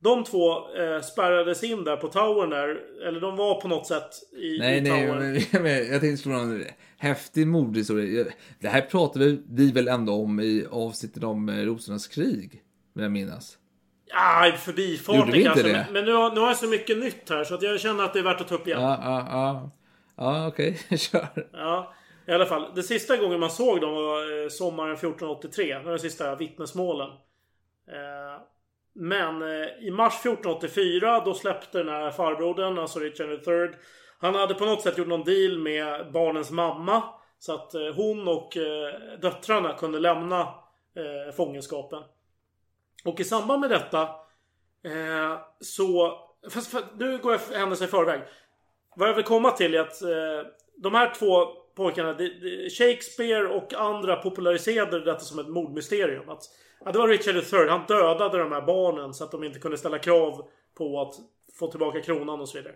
[0.00, 2.80] De två eh, spärrades in där på towern där.
[3.06, 5.18] Eller de var på något sätt i, Nej, i nej, towern.
[5.52, 6.64] men, men jag tänkte slå en
[6.98, 8.24] häftig mordhistoria.
[8.60, 12.62] Det här pratade vi, vi väl ändå om i avsnittet om eh, Rosornas krig,
[12.94, 13.58] vill jag minnas.
[14.06, 15.62] Ja, i förbifarten kanske.
[15.62, 15.72] det?
[15.72, 18.04] Men, men nu, har, nu har jag så mycket nytt här så att jag känner
[18.04, 18.82] att det är värt att ta upp igen.
[18.82, 19.70] Ja, ja, ja.
[20.16, 21.48] Ja, okej, kör.
[21.52, 21.94] Ja,
[22.26, 22.74] i alla fall.
[22.74, 25.78] den sista gången man såg dem var eh, sommaren 1483.
[25.78, 27.10] Det var de sista vittnesmålen.
[27.88, 28.42] Eh,
[28.92, 33.70] men eh, i mars 1484 då släppte den här farbrodern, alltså Richard III.
[34.18, 37.02] Han hade på något sätt gjort någon deal med barnens mamma.
[37.38, 38.52] Så att hon och
[39.22, 40.54] döttrarna kunde lämna
[41.36, 42.02] fångenskapen.
[43.04, 44.08] Och i samband med detta
[45.60, 46.18] så...
[46.50, 48.20] Fast nu går jag händelser i förväg.
[48.96, 50.00] Vad jag vill komma till är att
[50.76, 56.28] de här två pojkarna, det, det, Shakespeare och andra populariserade detta som ett mordmysterium.
[56.28, 56.42] Att,
[56.84, 59.76] ja, det var Richard III, han dödade de här barnen så att de inte kunde
[59.76, 61.14] ställa krav på att
[61.58, 62.74] få tillbaka kronan och så vidare.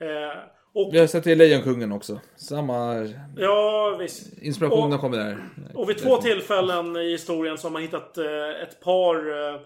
[0.00, 0.38] Eh,
[0.74, 2.20] och, Vi har sett det i Lejonkungen också.
[2.36, 3.06] Samma
[3.36, 4.42] ja, visst.
[4.42, 5.38] inspiration Och- kommer där.
[5.74, 9.16] Och vid två tillfällen i historien så har man hittat eh, ett par
[9.54, 9.60] eh,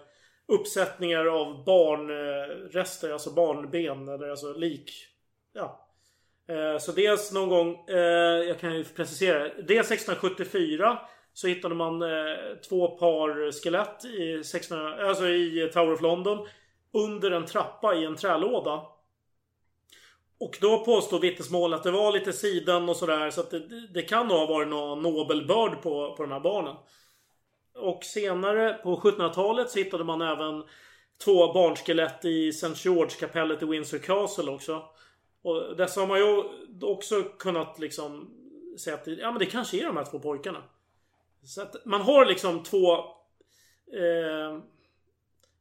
[0.47, 4.91] uppsättningar av barnrester, alltså barnben eller alltså lik.
[5.53, 5.82] Ja.
[6.49, 7.97] Eh, så dels någon gång, eh,
[8.47, 9.43] jag kan ju precisera.
[9.63, 10.99] Dels 1674
[11.33, 12.07] så hittade man eh,
[12.69, 16.47] två par skelett i, 1600, alltså i Tower of London.
[16.93, 18.81] Under en trappa i en trälåda.
[20.39, 23.29] Och då påstår vittnesmål att det var lite siden och sådär.
[23.29, 26.39] Så att det, det- det kan nog ha varit någon nobelbörd på, på de här
[26.39, 26.75] barnen.
[27.75, 30.63] Och senare på 1700-talet så hittade man även
[31.25, 32.67] två barnskelett i St.
[32.89, 34.83] George-kapellet i Windsor Castle också.
[35.43, 36.43] Och dessa har man ju
[36.81, 38.29] också kunnat liksom
[38.79, 40.63] säga att det, ja, men det kanske är de här två pojkarna.
[41.43, 42.93] Så att man har liksom två...
[43.93, 44.63] Eh,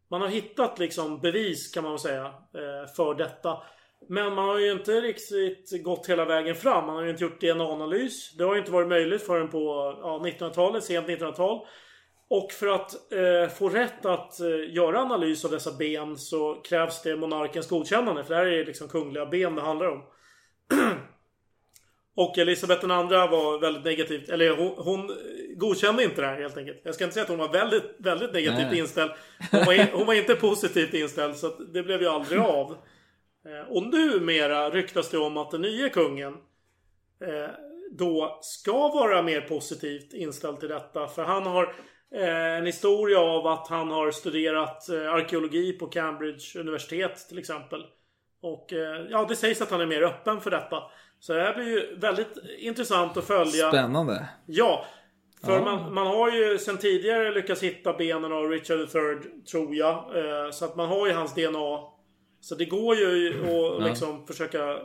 [0.09, 3.63] man har hittat liksom bevis kan man väl säga eh, för detta.
[4.09, 6.87] Men man har ju inte riktigt gått hela vägen fram.
[6.87, 8.33] Man har ju inte gjort DNA-analys.
[8.39, 11.67] Det har ju inte varit möjligt förrän på ja, 1900-talet, sent 1900-tal.
[12.35, 17.03] Och för att eh, få rätt att eh, göra analys av dessa ben så krävs
[17.03, 18.25] det monarkens godkännande.
[18.25, 20.03] För det här är liksom kungliga ben det handlar om.
[22.17, 25.11] Och Elisabeth II var väldigt negativt, eller hon, hon
[25.57, 26.81] godkände inte det här helt enkelt.
[26.85, 28.79] Jag ska inte säga att hon var väldigt, väldigt negativt Nej.
[28.79, 29.11] inställd.
[29.51, 32.77] Hon var, in, hon var inte positivt inställd så det blev ju aldrig av.
[33.47, 36.33] Eh, Och numera ryktas det om att den nya kungen
[37.21, 37.51] eh,
[37.91, 41.09] då ska vara mer positivt inställd till detta.
[41.09, 41.71] För han har eh,
[42.15, 47.85] en historia av att han har studerat eh, arkeologi på Cambridge universitet till exempel.
[48.43, 50.83] Och eh, ja, det sägs att han är mer öppen för detta.
[51.21, 53.69] Så det här blir ju väldigt intressant att följa.
[53.69, 54.29] Spännande.
[54.47, 54.85] Ja.
[55.45, 55.65] För Ja.
[55.65, 59.95] man, man har ju sen tidigare lyckats hitta benen av Richard III, tror jag.
[59.95, 61.81] Eh, så att man har ju hans DNA
[62.41, 63.29] Så det går ju
[63.77, 64.79] att liksom försöka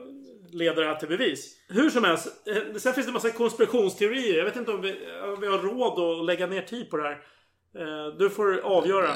[0.52, 1.56] leda det här till bevis.
[1.70, 2.28] Hur som helst.
[2.48, 4.38] eh, Sen finns det massa konspirationsteorier.
[4.38, 4.92] Jag vet inte om vi,
[5.36, 7.20] om vi har råd att lägga ner tid på det här.
[7.78, 9.10] Eh, Du får avgöra.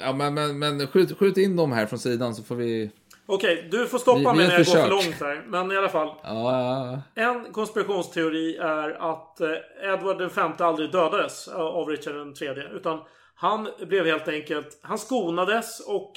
[0.00, 2.90] Ja, men, men, men skjut, skjut in dem här från sidan så får vi...
[3.26, 5.44] Okej, du får stoppa Vi- mig när jag går för långt här.
[5.46, 6.08] Men i alla fall.
[6.22, 7.00] Ja.
[7.14, 9.48] En konspirationsteori är att eh,
[9.82, 12.64] Edward V aldrig dödades av- Richard III.
[12.76, 13.00] Utan
[13.34, 14.78] han blev helt enkelt...
[14.82, 16.12] Han skonades och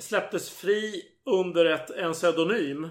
[0.00, 2.88] släpptes fri under ett, en pseudonym.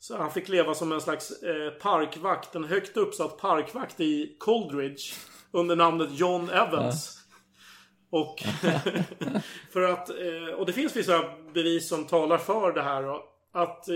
[0.00, 2.54] Så han fick leva som en slags eh, parkvakt.
[2.54, 5.02] En högt uppsatt parkvakt i Coldridge.
[5.50, 7.18] Under namnet John Evans.
[8.10, 8.42] Och,
[9.72, 13.04] för att, eh, och det finns vissa bevis som talar för det här.
[13.52, 13.94] Att eh,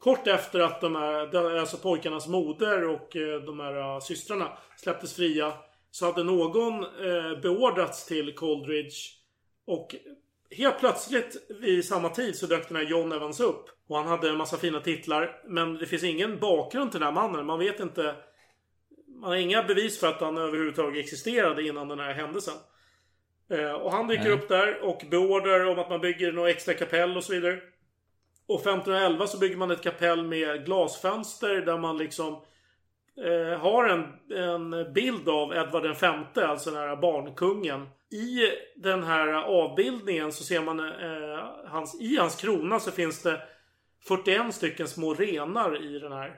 [0.00, 5.52] kort efter att de här, alltså pojkarnas moder och eh, de här systrarna släpptes fria.
[5.90, 6.80] Så hade någon
[7.42, 8.96] beordrats till Coldridge.
[9.66, 9.94] Och
[10.56, 13.68] helt plötsligt vid samma tid så dök den här John Evans upp.
[13.88, 15.42] Och han hade en massa fina titlar.
[15.46, 17.46] Men det finns ingen bakgrund till den här mannen.
[17.46, 18.14] Man vet inte.
[19.20, 22.54] Man har inga bevis för att han överhuvudtaget existerade innan den här händelsen.
[23.50, 24.32] Eh, och han dyker Nej.
[24.32, 27.58] upp där och beordrar om att man bygger några extra kapell och så vidare.
[28.46, 32.42] Och 1511 så bygger man ett kapell med glasfönster där man liksom
[33.24, 34.04] eh, har en,
[34.38, 37.88] en bild av Edvard V, alltså den här barnkungen.
[38.12, 43.40] I den här avbildningen så ser man eh, hans, i hans krona så finns det
[44.08, 46.34] 41 stycken små renar i den här.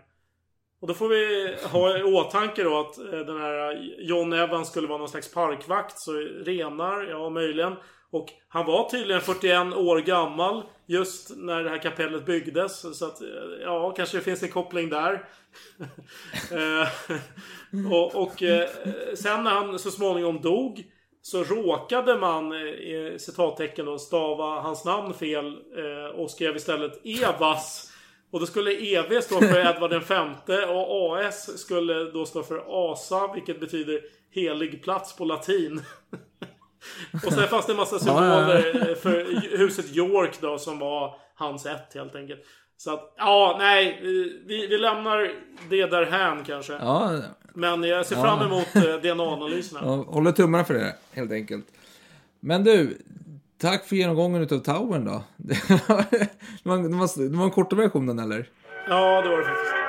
[0.80, 4.88] Och då får vi ha i åtanke då att eh, den här John Evans skulle
[4.88, 5.98] vara någon slags parkvakt.
[5.98, 6.12] Så
[6.44, 7.76] renar, ja möjligen.
[8.12, 12.98] Och han var tydligen 41 år gammal just när det här kapellet byggdes.
[12.98, 13.28] Så att, eh,
[13.62, 15.24] ja, kanske det finns en koppling där.
[16.52, 16.88] Eh,
[17.92, 18.68] och och eh,
[19.14, 20.84] sen när han så småningom dog
[21.22, 25.58] så råkade man, i citattecken då, stava hans namn fel
[26.14, 27.92] och skrev istället Evas.
[28.30, 30.02] Och då skulle EV stå för Edvard
[30.48, 35.82] V och AS skulle då stå för Asa, vilket betyder helig plats på latin.
[37.26, 39.24] och sen fanns det en massa symboler eh, för
[39.58, 42.40] huset York då som var hans ett helt enkelt.
[42.76, 44.00] Så att, ja, nej,
[44.46, 45.32] vi, vi lämnar
[45.70, 46.72] det därhän kanske.
[46.72, 47.20] ja,
[47.54, 49.80] Men jag ser fram emot eh, DNA-analyserna.
[49.82, 51.66] ja håller tummarna för det, helt enkelt.
[52.40, 52.98] Men du,
[53.60, 55.22] tack för genomgången utav Towern då.
[55.36, 56.28] Det var, det
[56.62, 58.48] var, det var, en korta versionen, eller?
[58.88, 59.81] Ja, det var det faktiskt.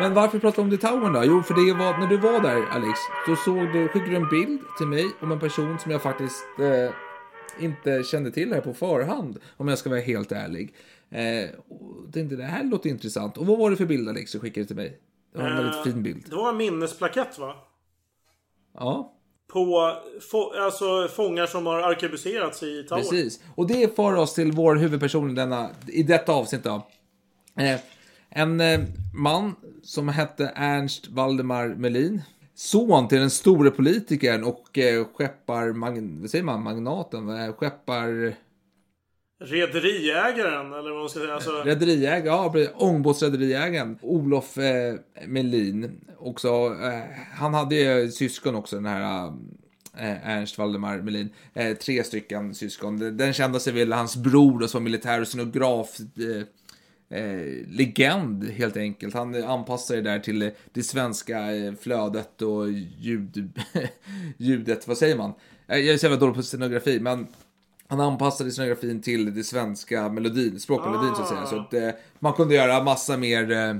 [0.00, 1.24] Men varför pratar vi om Towern då?
[1.24, 4.28] Jo, för det var, när du var där, Alex, då såg du, skickade du en
[4.28, 6.94] bild till mig om en person som jag faktiskt eh,
[7.64, 10.74] inte kände till här på förhand, om jag ska vara helt ärlig.
[11.10, 13.36] Eh, och tänkte, det här låter intressant.
[13.38, 14.98] Och vad var det för bild, Alex, du skickade till mig?
[15.34, 16.24] Det var en väldigt Eh, fin bild.
[16.30, 17.54] Det var en minnesplakett va?
[18.78, 19.12] Ja,
[19.52, 19.92] På
[20.30, 23.00] få, alltså, fångar som har arkebuserats i Tower.
[23.02, 23.40] precis.
[23.54, 26.86] Och det för oss till vår huvudperson i, denna, i detta avsnitt då.
[28.36, 28.80] Eh, en eh,
[29.14, 32.22] man som hette Ernst Valdemar Melin.
[32.54, 36.20] Son till den store politikern och eh, skeppar...
[36.20, 36.62] Vad säger man?
[36.62, 37.28] Magnaten?
[37.28, 38.34] Eh, Skeppar...
[39.44, 41.34] Rederiägaren, eller vad man ska säga.
[41.34, 42.74] Alltså, Rederiägare, ja, precis.
[42.76, 44.94] ångbåtsrederiägaren Olof eh,
[45.26, 46.00] Melin.
[46.18, 46.48] Också,
[46.82, 49.26] eh, han hade ju syskon också, den här
[49.98, 51.28] eh, Ernst Valdemar Melin.
[51.54, 53.16] Eh, tre stycken syskon.
[53.16, 55.98] Den- kände sig väl hans bror då, som militär och scenograf.
[56.00, 56.46] Eh,
[57.08, 59.14] eh, legend helt enkelt.
[59.14, 63.50] Han anpassade det där till eh, det svenska eh, flödet och ljud,
[64.36, 65.32] ljudet, vad säger man?
[65.68, 67.26] Eh, Jag är så jävla dålig på scenografi, men
[67.88, 71.46] han anpassade scenografin till det svenska melodin, språkmelodin så att säga.
[71.46, 73.76] Så att eh, man kunde göra massa mer eh,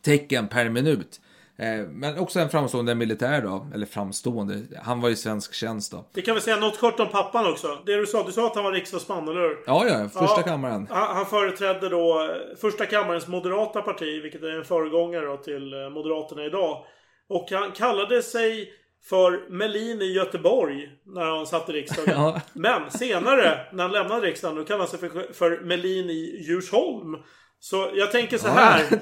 [0.00, 1.20] tecken per minut.
[1.62, 6.04] Eh, men också en framstående militär då, eller framstående, han var ju svensk tjänst då.
[6.14, 7.78] vi kan väl säga något kort om pappan också.
[7.86, 9.58] Det du sa, du sa att han var riksdagsman, eller hur?
[9.66, 10.86] Ja, ja, första Ja, kammaren.
[10.90, 15.72] Han, han företrädde då eh, första kammarens moderata parti, vilket är en föregångare då till
[15.72, 16.84] eh, Moderaterna idag.
[17.28, 18.72] Och han kallade sig
[19.04, 22.14] för Melin i Göteborg när han satt i riksdagen.
[22.16, 22.40] Ja.
[22.52, 27.16] Men senare, när han lämnade riksdagen, då kallade han sig för, för Melin i Djursholm.
[27.60, 28.84] Så jag tänker så här.
[28.92, 28.98] Eh,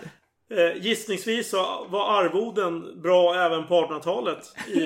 [0.81, 4.81] gissningsvis så var arvoden bra även på 1800-talet i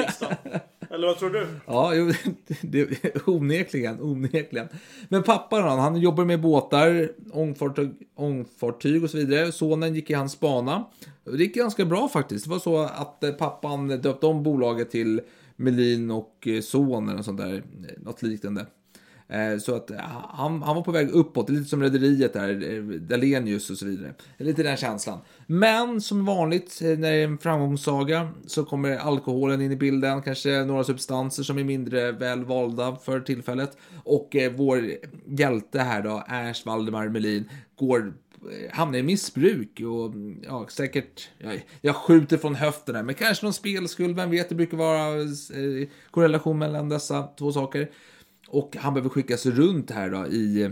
[0.00, 0.36] riksdagen.
[0.90, 1.46] Eller vad tror du?
[1.66, 2.12] Ja, jo,
[2.62, 2.88] det,
[3.26, 4.68] onekligen, onekligen.
[5.08, 9.52] Men pappan han, han jobbar med båtar, ångfartyg, ångfartyg och så vidare.
[9.52, 10.84] Sonen gick i hans bana.
[11.24, 12.44] Det gick ganska bra faktiskt.
[12.44, 15.20] Det var så att eh, pappan döpte om bolaget till
[15.56, 17.54] Melin och eh, son eller något sånt där.
[17.54, 17.62] eh,
[17.98, 18.66] Något liknande.
[19.30, 22.82] Eh, så att eh, han, han var på väg uppåt, lite som Rederiet där, eh,
[22.82, 24.14] Dalenius och så vidare.
[24.36, 25.18] Lite den känslan.
[25.46, 30.64] Men som vanligt när det är en framgångssaga så kommer alkoholen in i bilden, kanske
[30.64, 33.76] några substanser som är mindre väl valda för tillfället.
[34.04, 34.90] Och vår
[35.26, 38.12] hjälte här då, Ernst Valdemar Melin, går
[38.70, 43.46] hamnar i missbruk och mm, ja, säkert, jag, jag skjuter från höften här, men kanske
[43.46, 47.90] någon spelskuld, vem vet, det brukar vara eh, korrelation mellan dessa två saker.
[48.50, 50.70] Och han behöver skickas runt här då i eh,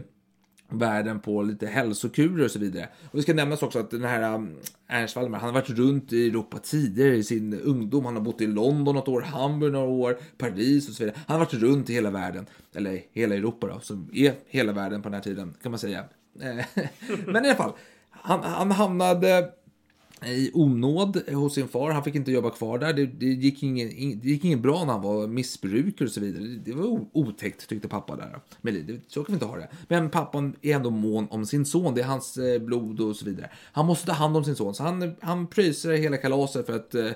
[0.71, 2.89] världen på lite hälsokurer och så vidare.
[3.11, 4.57] Och det ska nämnas också att den här mm,
[4.89, 8.05] Ernst Waldemar, han har varit runt i Europa tidigare i sin ungdom.
[8.05, 11.21] Han har bott i London något år, Hamburg några år, Paris och så vidare.
[11.27, 15.03] Han har varit runt i hela världen, eller hela Europa då, som är hela världen
[15.03, 16.05] på den här tiden kan man säga.
[16.41, 16.65] Eh,
[17.27, 17.73] men i alla fall,
[18.11, 19.51] han, han hamnade
[20.27, 21.91] i onåd hos sin far.
[21.91, 22.93] Han fick inte jobba kvar där.
[22.93, 23.89] Det, det, gick, ingen,
[24.21, 26.43] det gick ingen bra när han var missbrukare och så vidare.
[26.43, 28.41] Det, det var otäckt tyckte pappa där.
[28.61, 29.69] Men det, så kan vi inte ha det.
[29.89, 31.95] Men pappan är ändå mån om sin son.
[31.95, 33.51] Det är hans eh, blod och så vidare.
[33.73, 34.75] Han måste ta hand om sin son.
[34.75, 37.11] Så han, han pröjsar hela kalaset för att eh,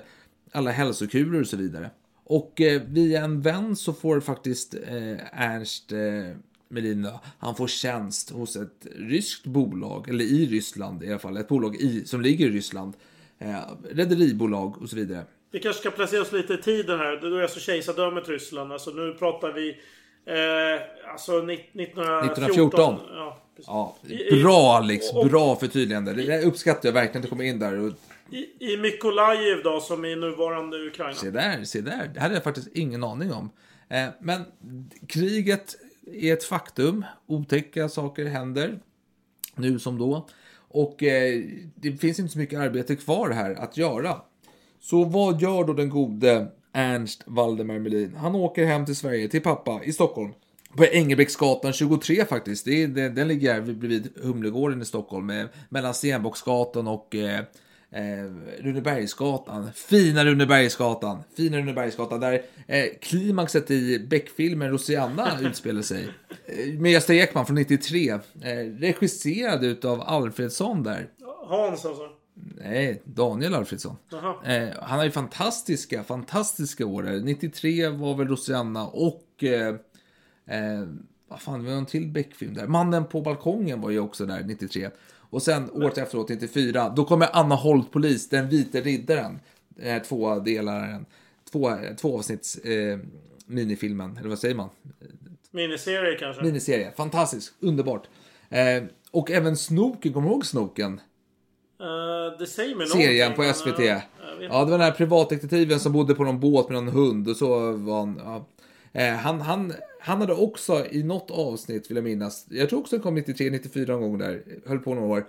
[0.51, 1.89] alla hälsokurer och så vidare.
[2.23, 6.37] Och eh, via en vän så får faktiskt eh, Ernst eh,
[6.73, 11.37] Melin då, han får tjänst hos ett ryskt bolag, eller i Ryssland i alla fall,
[11.37, 12.93] ett bolag i, som ligger i Ryssland.
[13.39, 13.55] Eh,
[13.91, 15.23] rederibolag och så vidare.
[15.51, 17.17] Vi kanske ska placera oss lite i tiden här.
[17.21, 18.71] Då är alltså kejsardömet Ryssland.
[18.71, 19.69] Alltså nu pratar vi...
[20.25, 22.25] Eh, alltså ni- 1914.
[22.25, 22.99] 1914.
[23.15, 23.39] Ja.
[23.67, 23.97] Ja,
[24.41, 26.13] bra Alex, och- bra förtydligande.
[26.13, 27.79] Det uppskattar jag verkligen att du kommer in där.
[27.79, 27.93] Och,
[28.31, 31.13] I, I Mykolajiv då, som i nuvarande Ukraina.
[31.13, 32.11] se där, se där.
[32.13, 33.49] Det hade jag faktiskt ingen aning om.
[33.89, 34.41] Eh, men
[35.07, 35.75] kriget
[36.11, 37.05] är ett faktum.
[37.27, 38.79] Otäcka saker händer.
[39.55, 40.27] Nu som då.
[40.55, 41.43] Och eh,
[41.75, 44.21] det finns inte så mycket arbete kvar här att göra.
[44.79, 48.15] Så vad gör då den gode Ernst Waldemar Melin?
[48.15, 50.33] Han åker hem till Sverige, till pappa i Stockholm.
[50.77, 52.65] På Engelbrektsgatan 23 faktiskt.
[52.65, 55.29] Det är, det, den ligger här bredvid Humlegården i Stockholm.
[55.29, 57.41] Eh, mellan Stenbocksgatan och eh,
[57.93, 59.69] eh, Runebergsgatan.
[59.73, 61.23] Fina Runebergsgatan.
[61.37, 62.19] Fina Runebergsgatan.
[62.19, 66.09] Där eh, klimaxet i Beck-filmen Rosianna utspelar sig.
[66.45, 68.09] Eh, med Gösta Ekman från 93.
[68.09, 68.19] Eh,
[68.77, 71.07] regisserad utav Alfredsson där.
[71.47, 72.09] Hans alltså.
[72.63, 73.95] Nej, Daniel Alfredsson.
[74.45, 77.03] Eh, han har ju fantastiska, fantastiska år.
[77.03, 77.19] där.
[77.19, 79.43] 93 var väl Rosianna och...
[79.43, 79.75] Eh,
[80.45, 80.87] eh,
[81.27, 82.67] vad fan, det var en till Beck-film där.
[82.67, 84.89] Mannen på balkongen var ju också där 93.
[85.33, 89.39] Och sen året efteråt, 94, då kommer Anna Holt Polis, Den vite riddaren.
[89.81, 91.05] Här två delaren.
[91.51, 92.99] Två, två avsnitts eh,
[93.45, 94.69] minifilmen, eller vad säger man?
[95.51, 96.43] Miniserie kanske.
[96.43, 96.91] Miniserie.
[96.97, 98.07] Fantastisk, underbart.
[98.49, 101.01] Eh, och även Snoken, kommer du ihåg Snoken?
[101.79, 103.79] Eh, det säger mig serien på men, SVT.
[103.79, 106.83] eh, Ja, jag vet det var den här privatdetektiven som bodde på någon båt med
[106.83, 108.21] någon hund och så var han...
[108.23, 108.45] Ja.
[108.93, 112.95] Eh, han, han, han hade också i något avsnitt, vill jag minnas, jag tror också
[112.95, 115.25] den kom 93, 94 någon gång där, höll på några år.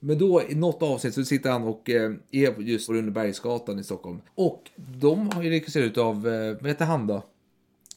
[0.00, 3.84] Men då i något avsnitt så sitter han och eh, är just på Rundebergsgatan i
[3.84, 4.20] Stockholm.
[4.34, 7.22] Och de har ju regisserat av, eh, vad heter han då?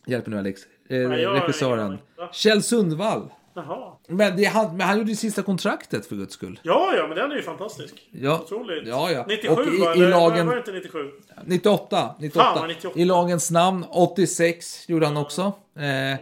[0.07, 0.61] Hjälp nu Alex.
[0.89, 1.97] Eh, regissören.
[2.33, 3.29] Kjell Sundvall.
[3.55, 3.91] Jaha.
[4.07, 6.59] Men, det, han, men han gjorde ju sista kontraktet för guds skull.
[6.63, 8.07] Ja, ja, men den är ju fantastisk.
[8.11, 8.39] Ja.
[8.43, 8.87] Otroligt.
[8.87, 9.25] Ja, ja.
[9.27, 10.99] 97 Och i- i Eller lagen- var det inte 97?
[11.45, 12.15] 98.
[12.19, 12.43] 98.
[12.45, 12.99] Fan, vad 98.
[12.99, 13.85] I lagens namn.
[13.91, 15.41] 86 gjorde han också.
[15.77, 16.19] Eh,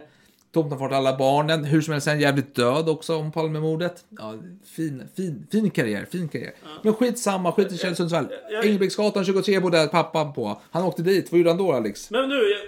[0.52, 1.64] Tomten fått alla barnen.
[1.64, 4.04] Hur som helst är han jävligt död också om Palmemordet.
[4.18, 4.34] Ja,
[4.76, 6.06] fin, fin, fin karriär.
[6.12, 6.52] Fin karriär.
[6.82, 8.26] Men skitsamma, skit i Kjell Sundsvall.
[8.64, 10.60] Engelbrektsgatan 23 bodde pappan på.
[10.70, 11.32] Han åkte dit.
[11.32, 12.10] Vad gjorde han då Alex?
[12.10, 12.60] Men nu, jag,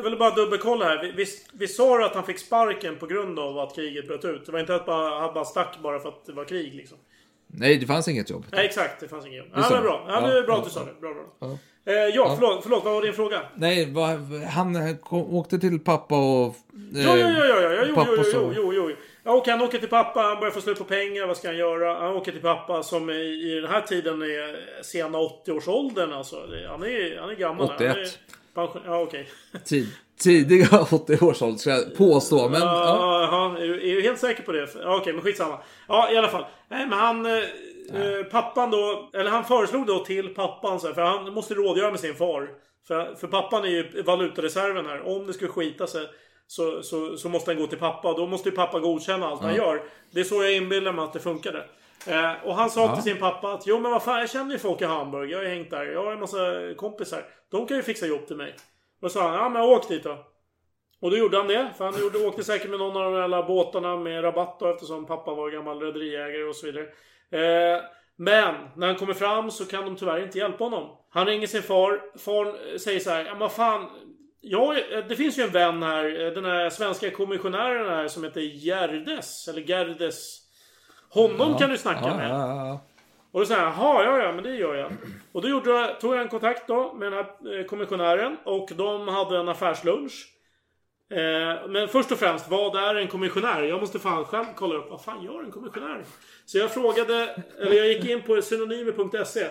[0.00, 1.02] jag ville bara dubbelkolla här.
[1.02, 4.46] Vi, vi, vi sa att han fick sparken på grund av att kriget bröt ut?
[4.46, 6.98] Det var inte att bara, han bara stack bara för att det var krig liksom?
[7.46, 8.46] Nej, det fanns inget jobb.
[8.52, 9.00] Nej, exakt.
[9.00, 9.48] Det fanns inget jobb.
[9.54, 10.04] Ja, men bra.
[10.08, 10.86] Ja, Ja, det är bra ja, att du sa ja.
[10.86, 11.00] det.
[11.00, 11.24] Bra, bra.
[11.40, 11.92] Ja.
[11.92, 12.84] Eh, ja, Förlåt, förlåt.
[12.84, 13.42] Vad var din fråga?
[13.54, 14.08] Nej, vad,
[14.42, 16.46] han kom, åkte till pappa och...
[16.46, 17.84] Eh, Ja, ja, ja, ja, ja.
[17.88, 18.96] Jo, jo, jo, jo, jo, jo.
[19.24, 21.56] Ja, och han åker till pappa, han börjar få slut på pengar, vad ska han
[21.56, 21.94] göra?
[22.00, 26.36] Han åker till pappa som i, i den här tiden är sena 80-årsåldern alltså.
[26.68, 27.70] Han är, han är gammal.
[27.74, 28.18] 81.
[28.54, 29.28] Pension, ja, okej.
[29.64, 32.48] Tid, tidiga 80-årsålder ska jag påstå.
[32.48, 33.28] Men, ja.
[33.32, 34.68] Ja, är, du, är du helt säker på det?
[34.82, 35.58] Ja, Okej, men skitsamma.
[35.88, 36.44] Ja, i alla fall.
[36.68, 37.26] Nej, men han...
[37.26, 37.32] Eh,
[37.94, 39.10] eh, pappan då...
[39.14, 42.48] Eller han föreslog då till pappan så här, för han måste rådgöra med sin far.
[42.88, 45.06] För, för pappan är ju valutareserven här.
[45.06, 46.06] Om det skulle skita sig
[46.46, 48.12] så, så, så måste han gå till pappa.
[48.12, 49.82] Då måste ju pappa godkänna allt han gör.
[50.10, 51.64] Det är så jag inbillar mig att det funkade.
[52.06, 54.58] Eh, och han sa till sin pappa att Jo men vad fan, jag känner ju
[54.58, 55.30] folk i Hamburg.
[55.30, 55.84] Jag har ju hängt där.
[55.84, 56.38] Jag har en massa
[56.76, 57.24] kompisar.
[57.50, 58.52] De kan ju fixa jobb till mig.
[58.52, 60.26] Och då sa han, ja men åk dit då.
[61.00, 61.70] Och då gjorde han det.
[61.78, 65.06] För han gjorde, åkte säkert med någon av de där båtarna med rabatt då, eftersom
[65.06, 66.84] pappa var gammal rederiägare och så vidare.
[67.30, 67.82] Eh,
[68.16, 70.96] men när han kommer fram så kan de tyvärr inte hjälpa honom.
[71.10, 72.18] Han ringer sin far.
[72.18, 73.88] Far säger så här, ja men fan.
[74.40, 76.26] Ja, eh, det finns ju en vän här.
[76.26, 79.48] eh, Den här svenska kommissionären här som heter Gerdes.
[79.48, 80.39] Eller Gerdes.
[81.10, 82.30] Honom kan du snacka ja, med.
[82.30, 82.80] Ja, ja,
[83.30, 84.92] Och då säger han, jaha, ja, ja, men det gör jag.
[85.32, 88.36] Och då gjorde jag, tog jag en kontakt då med den här eh, kommissionären.
[88.44, 90.26] Och de hade en affärslunch.
[91.10, 93.62] Eh, men först och främst, vad är en kommissionär?
[93.62, 96.04] Jag måste fan själv kolla upp, vad fan gör en kommissionär?
[96.46, 99.46] Så jag frågade, eller jag gick in på synonymer.se.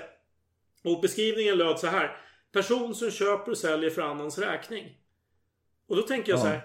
[0.84, 2.18] Och beskrivningen löd så här.
[2.54, 4.86] Person som köper och säljer för annans räkning.
[5.90, 6.44] Och då tänker jag Ja.
[6.44, 6.62] så här.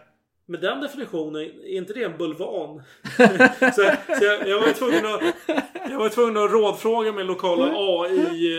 [0.47, 2.83] Med den definitionen, är inte det en bulvan?
[3.75, 3.83] så
[4.19, 5.23] så jag, jag, var tvungen att,
[5.91, 7.65] jag var tvungen att rådfråga min lokala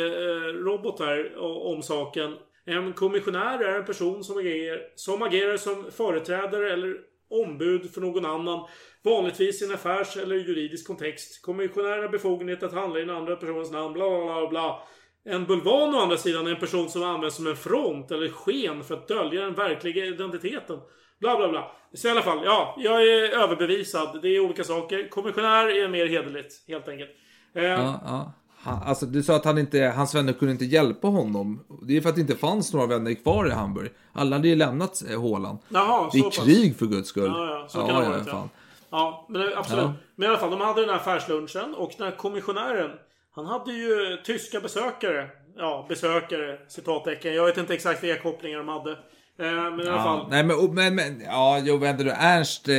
[0.05, 2.35] AI-robot här o- om saken.
[2.65, 6.95] En kommissionär är en person som agerar, som agerar som företrädare eller
[7.29, 8.67] ombud för någon annan.
[9.03, 11.41] Vanligtvis i en affärs eller juridisk kontext.
[11.41, 13.93] Kommissionär har befogenhet att handla i den andra personens namn.
[13.93, 14.83] Bla bla bla bla.
[15.25, 18.83] En bulvan å andra sidan är en person som används som en front eller sken
[18.83, 20.79] för att dölja den verkliga identiteten.
[21.25, 21.71] Bla bla bla.
[21.93, 22.75] Så i alla fall, ja.
[22.77, 24.19] Jag är överbevisad.
[24.21, 25.09] Det är olika saker.
[25.09, 27.09] Kommissionär är mer hederligt, helt enkelt.
[27.55, 28.31] Eh, ja, ja.
[28.57, 31.65] Han, alltså, du sa att han inte, hans vänner kunde inte hjälpa honom.
[31.87, 33.89] Det är för att det inte fanns några vänner kvar i Hamburg.
[34.13, 35.57] Alla hade ju lämnat eh, Håland.
[35.69, 36.45] Jaha, det är så pass.
[36.45, 37.31] krig för guds skull.
[37.35, 38.49] Ja, ja, så kan det ha varit, ja.
[38.89, 39.83] Ja, men det- absolut.
[39.83, 39.93] Ja.
[40.15, 42.91] Men i alla fall, de hade den här affärslunchen och den här kommissionären
[43.35, 45.29] Han hade ju tyska besökare.
[45.57, 47.33] Ja, besökare, citattecken.
[47.35, 48.97] Jag vet inte exakt vilka kopplingar de hade.
[49.39, 50.27] Eh, men i alla Ja, fall.
[50.29, 52.11] nej, men, men, men ja, jo, vänta du.
[52.11, 52.75] Ernst, eh,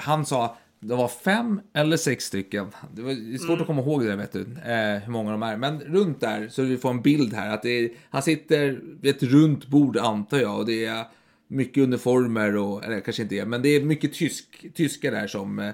[0.00, 2.66] han sa det var fem eller sex stycken.
[2.94, 3.60] Det var svårt Mm.
[3.60, 5.56] att komma ihåg det, vet du, eh, hur många de är.
[5.56, 7.54] Men runt där, så vi får en bild här.
[7.54, 11.04] Att det är, han sitter vid ett runt bord, antar jag, och det är
[11.48, 15.58] mycket uniformer och, eller kanske inte är, men det är mycket tysk, tyskar där som
[15.58, 15.70] eh,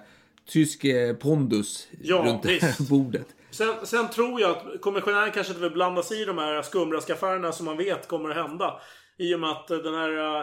[0.48, 2.78] tysk eh, pondus Ja, runt det visst.
[2.88, 3.26] bordet.
[3.50, 7.52] Sen, sen tror jag att kommissionären kanske inte vill blanda sig i de här skumraskaffärerna
[7.52, 8.74] som man vet kommer att hända.
[9.18, 10.40] I och med att den här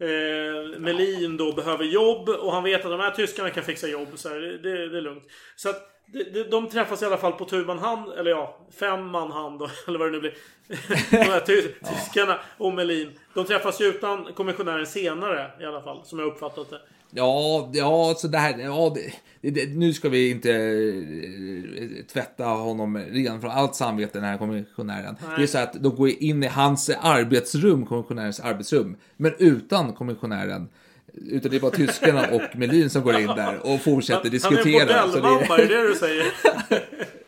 [0.00, 4.08] eh, Melin då behöver jobb och han vet att de här tyskarna kan fixa jobb.
[4.14, 5.24] Så här, det, det, är lugnt.
[5.56, 8.66] Så att de, de, de träffas i alla fall på tu man hand, eller ja,
[8.80, 10.34] fem man hand då, eller vad det nu blir.
[11.10, 13.18] de här ty, tyskarna och Melin.
[13.34, 16.80] De träffas ju utan kommissionären senare i alla fall, som jag uppfattat det.
[17.16, 18.94] Ja, ja, så det här, ja,
[19.40, 24.38] det, det, nu ska vi inte eh, tvätta honom ren från allt samvete, den här
[24.38, 25.16] kommissionären.
[25.20, 25.30] Nej.
[25.36, 30.68] Det är så att de går in i hans arbetsrum, kommissionärens arbetsrum, men utan kommissionären.
[31.30, 34.92] Utan det är bara tyskarna och Melin som går in där och fortsätter diskutera.
[34.92, 36.24] Han är en bordellmamma, är det du säger?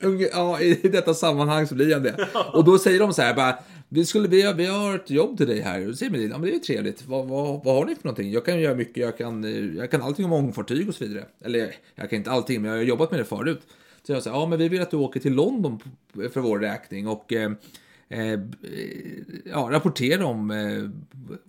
[0.32, 2.28] Ja, i detta sammanhang så blir han det.
[2.53, 3.59] Och då säger de så här bara,
[3.89, 5.80] vi, skulle, vi, har, vi har ett jobb till dig här.
[5.80, 7.07] Och då säger Melin, ja men det är ju trevligt.
[7.07, 8.32] Vad, vad, vad har ni för någonting?
[8.32, 11.24] Jag kan göra mycket, jag kan, eh, jag kan allting om ångfartyg och så vidare.
[11.41, 13.61] Eller jag kan inte allting, men jag har jobbat med det förut.
[14.03, 15.80] Så jag säger, ja men vi vill att du åker till London
[16.32, 17.53] för vår räkning och eh,
[18.09, 18.41] eh,
[19.45, 20.91] ja, rapporterar om eh,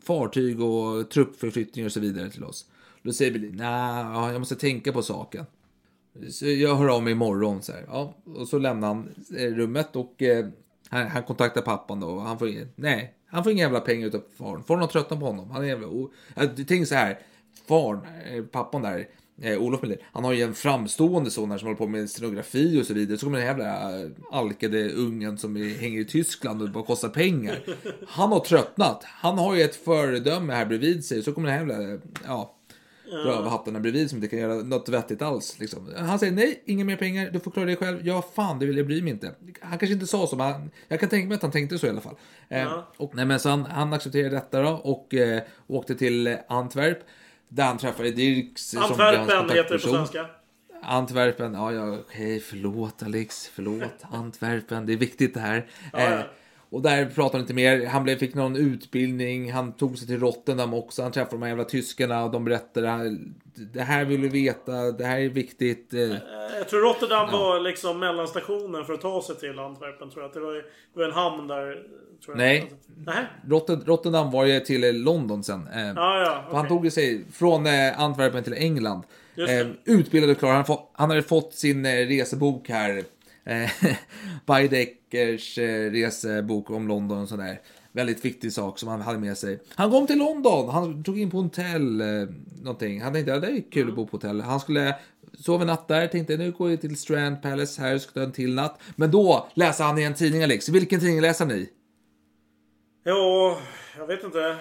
[0.04, 2.66] fartyg och truppförflyttning och så vidare till oss.
[3.04, 5.46] Då säger Melin, nej, jag måste tänka på saken.
[6.30, 7.62] Så jag hör av mig imorgon.
[7.62, 7.86] Så här.
[7.88, 10.46] Ja, och så lämnar han eh, rummet och eh,
[10.90, 12.08] han, han kontaktar pappan då.
[12.08, 14.64] Och han får ingen, nej, han får inga jävla pengar utav farn.
[14.64, 15.52] Farn har tröttnat på honom.
[15.52, 17.20] Han är jävla, o, jag tänker så här.
[17.68, 18.00] Farn,
[18.32, 19.08] eh, pappan där,
[19.42, 22.82] eh, Olof Melin, han har ju en framstående son här som håller på med scenografi
[22.82, 23.18] och så vidare.
[23.18, 23.92] Så kommer den jävla
[24.32, 27.64] alkade ungen som är, hänger i Tyskland och bara kostar pengar.
[28.08, 29.04] Han har tröttnat.
[29.04, 31.24] Han har ju ett föredöme här bredvid sig.
[31.24, 32.57] Så kommer den jävla, ja,
[33.12, 35.60] rövhattarna bredvid som inte kan göra något vettigt alls.
[35.60, 35.94] Liksom.
[35.98, 38.08] Han säger nej, inga mer pengar, du får klara dig själv.
[38.08, 39.32] Ja, fan, det vill jag bry mig inte.
[39.62, 41.88] Han kanske inte sa så, men han, jag kan tänka mig att han tänkte så
[41.88, 42.16] i alla fall.
[42.50, 42.88] Eh, Ja.
[42.98, 47.00] och, nej, men så han, han accepterade detta då och eh, åkte till eh, Antwerp.
[47.50, 48.76] Där han träffade Dirks.
[48.76, 50.26] Antwerpen heter det på svenska.
[50.84, 53.84] Antwerpen, ja, ja, okej, förlåt Alex, förlåt.
[54.12, 55.66] Antwerpen, det är viktigt det här.
[55.94, 56.14] Ja, ja.
[56.14, 56.20] Eh,
[56.70, 57.86] och där pratade han lite mer.
[57.86, 59.52] Han blev, fick någon utbildning.
[59.52, 61.04] Han tog sig till Rotterdam också.
[61.04, 63.18] Han träffade de här jävla tyskarna och de berättade.
[63.74, 64.92] Det här vill du veta.
[64.92, 65.94] Det här är viktigt.
[65.94, 66.00] eh."
[66.58, 70.10] Jag tror Rotterdam var liksom mellanstationen för att ta sig till Antwerpen.
[70.10, 70.34] Tror jag.
[70.34, 70.64] Det, var, det
[70.94, 71.84] var en hamn där.
[72.36, 72.70] Nej.
[73.48, 75.68] Rotter, Rotterdam var ju till eh, London sen.
[75.74, 76.44] Eh, Ja, ja.
[76.50, 79.04] för Han tog sig från eh, Antwerpen till England.
[79.50, 80.66] Eh, utbildad och klar.
[80.94, 83.04] Han, hade fått sin eh, resebok här.
[83.48, 83.70] Eh,
[84.46, 87.62] Beideckers eh, resebok om London och sådär.
[87.92, 89.60] Väldigt viktig sak som han hade med sig.
[89.76, 90.70] Han kom till London.
[90.70, 92.02] Han tog in på hotell.
[92.02, 92.08] Eh,
[92.62, 93.02] någonting.
[93.02, 94.42] Han tänkte att det är kul att bo på hotell.
[94.42, 94.96] Han skulle
[95.40, 96.08] sova en natt där.
[96.08, 97.98] Tänkte nu går jag till Strand Palace här.
[97.98, 98.80] Ska ta en till natt.
[98.96, 100.70] Men då läser han i en tidning Alex.
[100.70, 101.70] Vilken tidning läser han i?
[103.04, 103.58] Ja,
[103.98, 104.40] jag vet inte.
[104.42, 104.58] Eh,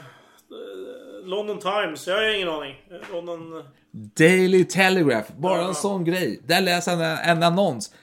[1.25, 2.07] London Times.
[2.07, 2.75] Jag har ingen aning.
[2.91, 3.63] Eh, London...
[4.17, 5.69] Daily Telegraph, bara Ja.
[5.69, 6.41] en sån grej.
[6.47, 7.95] Där läser han en annons.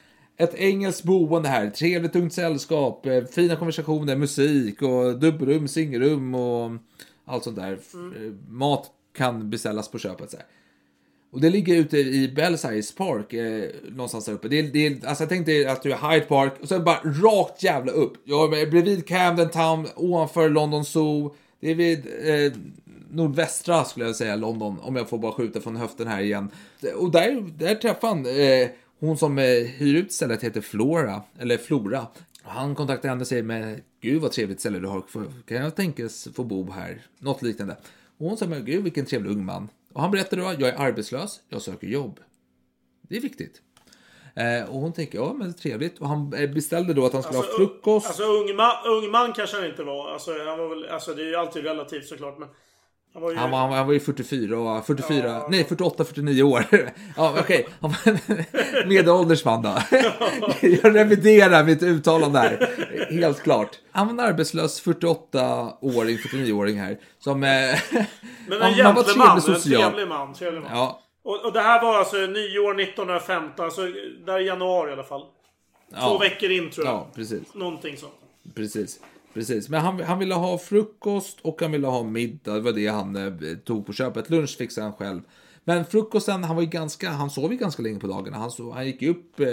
[0.43, 6.71] Ett engelskt boende här, trevligt ungt sällskap, eh, fina konversationer, musik och dubbelrum, singelrum och
[7.25, 7.71] allt sånt där.
[7.71, 10.31] Eh, Mat kan beställas på köpet.
[10.31, 10.45] Så här.
[11.31, 14.47] Och det ligger ute i Belsize Park, eh, någonstans där uppe.
[14.47, 16.99] Det är, det är, alltså jag tänkte att du är Hyde Park och sen bara
[17.03, 18.13] rakt jävla upp.
[18.23, 21.35] Jag är bredvid Camden Town, ovanför London Zoo.
[21.59, 22.53] Det är vid eh,
[23.11, 26.49] nordvästra skulle jag säga London, om jag får bara skjuta från höften här igen.
[26.95, 28.67] Och där, där träffade han eh,
[29.07, 32.07] hon som eh, hyr ut stället heter Flora, eller Flora.
[32.43, 35.03] Han kontaktade henne och säger, men gud vad trevligt ställe du har,
[35.47, 37.01] kan jag tänkas få bo här?
[37.19, 37.77] Något liknande.
[38.17, 39.69] Och hon sa, men gud vilken trevlig ung man.
[39.93, 42.19] Och han berättade då, jag är arbetslös, jag söker jobb.
[43.01, 43.61] Det är viktigt.
[44.35, 45.99] Eh, och hon tänker, ja men trevligt.
[45.99, 48.07] Och han eh, beställde då att han skulle ha frukost.
[48.07, 50.11] Alltså ung, ma ung man kanske han inte var.
[50.11, 52.39] Alltså, han var väl, alltså det är ju alltid relativt såklart.
[52.39, 52.49] Men
[53.13, 53.37] han var ju...
[53.37, 56.65] Han var, han var- han var ju 44, och 44 nej 48, 49 år.
[57.17, 57.67] ja, okej.
[57.81, 58.17] En
[58.87, 59.77] medelålders man då.
[60.61, 62.69] Jag reviderar mitt uttalande här.
[63.11, 63.79] Helt klart.
[63.91, 66.97] Han var en arbetslös 48-åring, 49-åring här.
[67.19, 67.43] Som...
[67.43, 67.49] Eh,
[68.47, 69.37] Men en gentleman.
[69.47, 70.33] En trevlig man.
[70.33, 70.71] Trevlig man.
[70.73, 73.65] Ja, Och, och det här var alltså nyår 1915.
[73.65, 73.81] Alltså
[74.25, 75.21] där i januari i alla fall.
[75.21, 76.95] Två ja, veckor in tror jag.
[76.95, 77.53] ja, precis.
[77.53, 78.13] Någonting sånt.
[78.55, 78.99] Precis.
[79.33, 82.53] Precis, men han, han ville ha frukost och han ville ha middag.
[82.53, 84.29] Det var det han eh, tog på köpet.
[84.29, 85.21] Lunch fixade han själv.
[85.63, 88.37] Men frukosten, han var ganska, han sov ju ganska länge på dagarna.
[88.37, 89.45] Han, sov, han gick upp eh,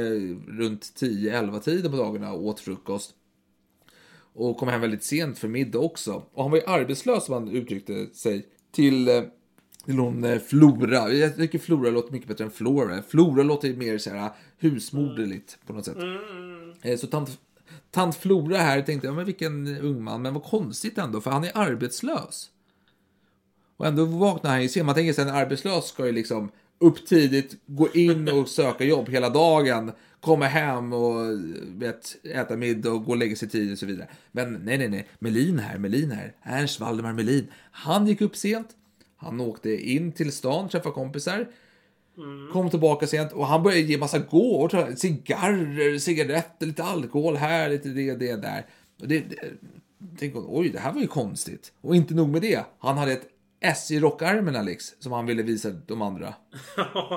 [0.48, 3.14] runt 10-11 tiden på dagarna och åt frukost.
[4.32, 6.22] Och kom hem väldigt sent för middag också.
[6.32, 9.22] Och han var ju arbetslös som han uttryckte sig till, eh,
[9.86, 11.12] till hon eh, Flora.
[11.12, 13.02] Jag tycker Flora låter mycket bättre än Flora.
[13.02, 15.96] Flora låter ju mer så här husmoderligt på något sätt.
[16.82, 17.38] Eh, Så tant,
[17.90, 21.44] tant Flora här tänkte jag, men vilken ung man, men vad konstigt ändå, för han
[21.44, 22.50] är arbetslös.
[23.76, 24.86] Och ändå vaknar han ju sen.
[24.86, 29.08] Man tänker sig en arbetslös ska ju liksom upp tidigt, gå in och söka jobb
[29.08, 33.78] hela dagen, komma hem och vet, äta middag och gå och lägga sig tidigt och
[33.78, 34.08] så vidare.
[34.32, 35.08] Men nej, nej, nej.
[35.18, 36.34] Melin här, Melin här.
[36.42, 37.46] Ernst Waldemar Melin.
[37.70, 38.68] Han gick upp sent.
[39.16, 41.46] Han åkte in till stan, träffade kompisar.
[42.52, 44.94] Kom tillbaka sent och han började ge massa gåvor.
[44.96, 48.66] Cigarrer, cigaretter, lite alkohol här, lite det, det där.
[49.00, 49.36] Och det, det,
[50.18, 51.72] tänk, oj, det här var ju konstigt.
[51.80, 52.64] Och inte nog med det.
[52.78, 53.26] Han hade ett
[53.60, 56.34] S i rockarmen, Alex, som han ville visa de andra.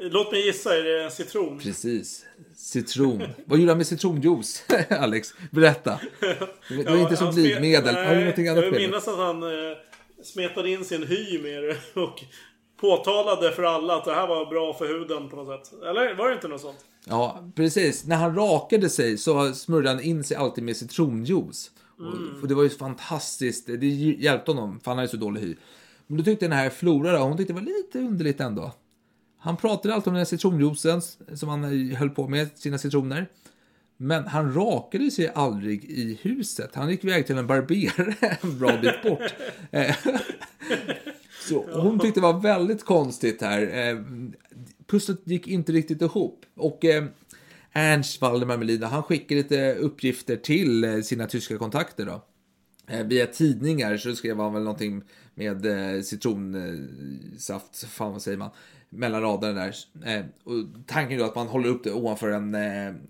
[0.00, 1.58] Låt mig gissa, är det citron?
[1.58, 2.26] Precis.
[2.56, 3.22] Citron.
[3.44, 5.34] Vad gjorde han med citronjuice, Alex?
[5.50, 6.00] Berätta.
[6.68, 7.94] Det var inte som glidmedel.
[7.94, 8.86] Har du någonting Jag annat vill med det?
[8.86, 9.76] minnas att han eh,
[10.24, 12.24] smetade in sin hy med det och
[12.80, 15.82] påtalade för alla att det här var bra för huden på något sätt.
[15.82, 16.84] Eller var det inte något sånt?
[17.04, 18.06] Ja, precis.
[18.06, 21.70] När han rakade sig så smörjde han in sig alltid med citronjuice.
[21.98, 23.66] Och, och det var ju fantastiskt.
[23.66, 25.56] Det hjälpte honom, för han hade så dålig hy.
[26.06, 28.72] Men då tyckte den här Flora, hon tyckte det var lite underligt ändå.
[29.38, 31.02] Han pratade alltid om den här citronjuicen
[31.34, 31.64] som han
[31.94, 33.26] höll på med, sina citroner.
[33.96, 36.74] Men han rakade sig aldrig i huset.
[36.74, 39.34] Han gick iväg till en barber en bra bit bort.
[41.50, 43.88] Så hon tyckte det var väldigt konstigt här.
[43.88, 43.98] Eh,
[44.86, 46.46] pusslet gick inte riktigt ihop.
[46.56, 47.04] Och eh,
[47.72, 52.24] Ernst Waldemar Melina, han skickade lite uppgifter till eh, sina tyska kontakter då.
[52.90, 55.02] Eh, via tidningar så skrev han väl någonting
[55.34, 58.50] med eh, citronsaft, fan vad säger man,
[58.88, 59.74] mellan raderna där.
[60.04, 60.54] Eh, och
[60.86, 62.54] tanken är då att man håller upp det ovanför en,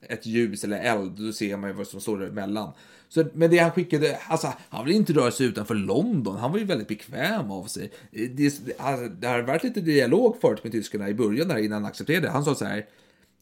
[0.02, 2.72] ett ljus eller eld, då ser man ju vad som står emellan.
[3.08, 6.58] Så, men det han skickade, alltså han ville inte röra sig utanför London, han var
[6.58, 7.92] ju väldigt bekväm av sig.
[8.10, 11.82] Det, det, alltså, det har varit lite dialog förut med tyskarna i början där innan
[11.82, 12.32] han accepterade det.
[12.32, 12.86] Han sa så här,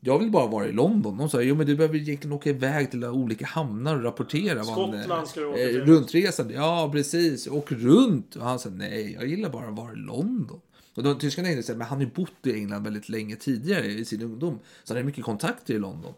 [0.01, 1.19] jag vill bara vara i London.
[1.19, 4.65] De sa, jo men du behöver egentligen åka iväg till olika hamnar och rapportera.
[4.65, 5.85] Skottland ska du åka eh, till.
[5.85, 7.47] Runtresan, ja precis.
[7.47, 8.37] Och runt.
[8.37, 10.61] Och han sa, nej, jag gillar bara att vara i London.
[10.95, 14.05] Och de tyskarna tänkte men han har ju bott i England väldigt länge tidigare i
[14.05, 14.59] sin ungdom.
[14.85, 16.15] Så han har mycket kontakter i London.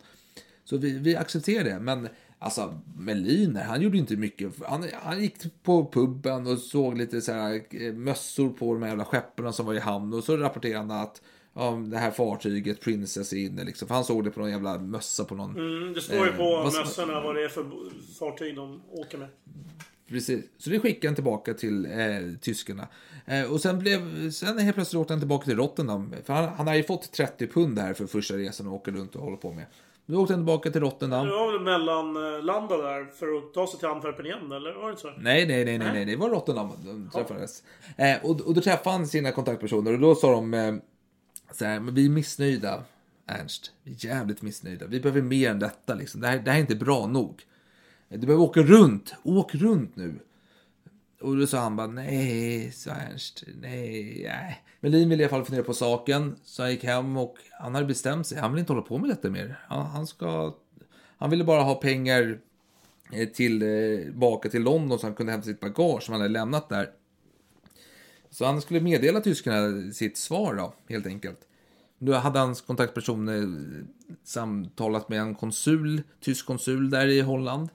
[0.64, 1.80] Så vi, vi accepterar det.
[1.80, 2.08] Men
[2.38, 4.52] alltså, Meliner, han gjorde inte mycket.
[4.66, 8.88] Han, han gick på puben och såg lite så här eh, mössor på de här
[8.88, 10.14] jävla skepparna som var i hamn.
[10.14, 11.22] Och så rapporterade han att
[11.54, 13.88] ja, det här fartyget, Princess, är inne liksom.
[13.88, 15.50] För han såg det på någon jävla mössa på någon...
[15.56, 17.64] Mm, det står ju Eh, på vad- mössorna vad det är för
[18.18, 19.28] fartyg de åker med.
[20.08, 20.44] Precis.
[20.58, 21.90] Så det skickade han tillbaka till eh,
[22.40, 22.88] tyskarna.
[23.26, 26.14] Eh, och sen, blev, sen helt plötsligt åkte han tillbaka till Rotterdam.
[26.24, 29.16] För han, han har ju fått 30 pund här för första resan och åker runt
[29.16, 29.66] och håller på med.
[30.06, 31.26] Då åkte han tillbaka till Rotterdam.
[31.26, 34.90] Det var väl mellanlanda där för att ta sig till Antwerpen igen, eller var det
[34.90, 35.10] inte så?
[35.18, 37.62] Nej, nej, nej, nej, nej, det var Rotterdam de träffades.
[37.96, 40.74] Eh, och, och då träffade han sina kontaktpersoner och då sa de eh,
[41.52, 42.84] så här, men vi är missnöjda,
[43.26, 43.72] Ernst.
[43.82, 44.86] Vi är jävligt missnöjda.
[44.86, 46.20] Vi behöver mer än detta liksom.
[46.20, 47.42] Det här, det här är inte bra nog.
[48.08, 49.14] Du behöver åka runt.
[49.22, 50.14] Åk runt nu.
[51.20, 53.44] Och då sa han bara nej, sa Ernst.
[53.60, 54.62] Nej, nej.
[54.80, 56.36] Melin ville i alla fall fundera på saken.
[56.44, 58.38] Så han gick hem och han hade bestämt sig.
[58.38, 59.60] Han vill inte hålla på med detta mer.
[59.68, 60.56] Han, han ska...
[61.18, 62.38] Han ville bara ha pengar
[63.12, 66.68] eh, eh, tillbaka till London så han kunde hämta sitt bagage som han hade lämnat
[66.68, 66.90] där.
[68.30, 71.40] Så han skulle meddela tyskarna sitt svar då, helt enkelt.
[71.98, 73.84] Då hade hans kontaktpersoner eh,
[74.24, 77.68] samtalat med en konsul, tysk konsul där i Holland.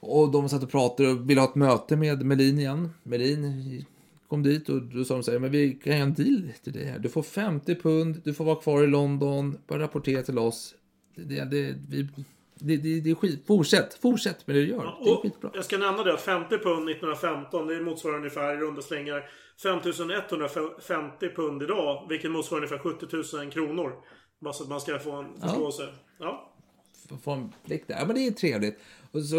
[0.00, 2.90] Och de satt och pratade och ville ha ett möte med Melin igen.
[3.02, 3.84] Melin
[4.28, 6.72] kom dit och då sa de så här, men vi kan göra en deal till
[6.72, 6.98] dig här.
[6.98, 10.74] Du får 50 pund, du får vara kvar i London, bara rapportera till oss.
[11.14, 12.08] Det, det, vi,
[12.54, 13.46] det, det, det är skit.
[13.46, 14.96] Fortsätt, fortsätt med det du gör.
[15.04, 15.50] Det är skitbra.
[15.54, 19.30] jag ska nämna det att 50 pund 1915, det motsvarar ungefär i runda slängar
[19.62, 22.06] 5150 pund idag.
[22.08, 23.92] Vilket motsvarar ungefär 70 000 kronor.
[24.40, 25.88] Bara så att man ska få en förståelse.
[26.18, 26.52] Ja.
[27.24, 27.96] få en blick där.
[27.98, 28.78] Ja, men det är trevligt.
[29.12, 29.36] Och så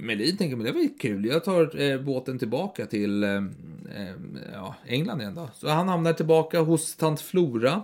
[0.00, 1.26] Melin tänker, men det var kul.
[1.26, 4.14] Jag tar eh, båten tillbaka till eh, eh,
[4.52, 5.48] ja, England igen då.
[5.54, 7.82] Så han hamnar tillbaka hos tant Flora.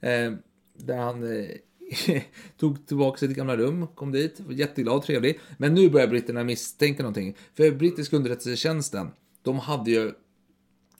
[0.00, 0.32] Eh,
[0.76, 1.46] där han eh,
[2.56, 5.40] tog tillbaka sitt gamla rum, kom dit, var jätteglad och trevlig.
[5.58, 7.36] Men nu börjar britterna misstänka någonting.
[7.54, 9.10] För brittiska underrättelsetjänsten,
[9.42, 10.06] de hade ju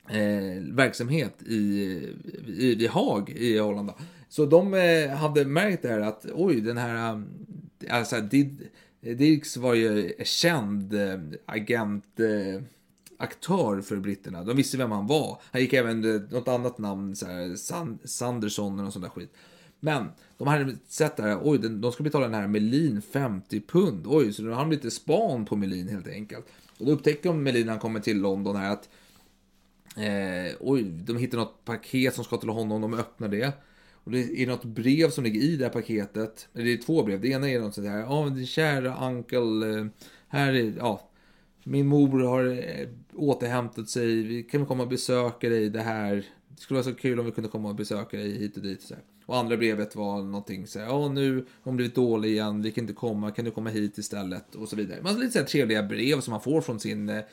[0.09, 1.55] eh, verksamhet i,
[2.47, 3.91] i, i Haag i Holland.
[4.29, 7.13] Så de eh, hade märkt det här att oj, den här...
[7.85, 8.67] Eh, alltså, Did,
[9.01, 12.19] Dirks var ju känd eh, agent...
[12.19, 12.63] Eh,
[13.17, 14.43] aktör för britterna.
[14.43, 15.41] De visste vem han var.
[15.51, 19.09] Han gick även under något annat namn, så här, San, Sanderson eller något sånt där
[19.09, 19.33] skit.
[19.79, 20.07] Men
[20.37, 24.07] de hade sett det här, oj, de ska betala den här Melin 50 pund.
[24.07, 26.45] Oj, så då har de lite span på Melin helt enkelt.
[26.79, 28.89] Och då upptäcker de Melin när han kommer till London här att
[29.95, 33.53] Eh, oj, de hittar något paket som ska till honom, de öppnar det.
[33.93, 36.47] Och det är något brev som ligger i det här paketet.
[36.53, 37.21] Eller det är två brev.
[37.21, 37.99] Det ena är något sånt här.
[37.99, 39.79] Ja, men kära uncle.
[39.79, 39.85] Eh,
[40.27, 41.09] här är, ja.
[41.63, 44.23] Min mor har eh, återhämtat sig.
[44.23, 45.69] Vi kan vi komma och besöka dig.
[45.69, 46.15] Det här.
[46.47, 48.77] Det skulle vara så kul om vi kunde komma och besöka dig hit och dit.
[48.77, 50.85] Och, så här och andra brevet var någonting så här.
[50.85, 52.61] Ja, nu har hon blivit dålig igen.
[52.61, 53.31] Vi kan inte komma.
[53.31, 54.55] Kan du komma hit istället?
[54.55, 55.01] Och så vidare.
[55.01, 57.23] Man har lite så här trevliga brev som man får från sin eh,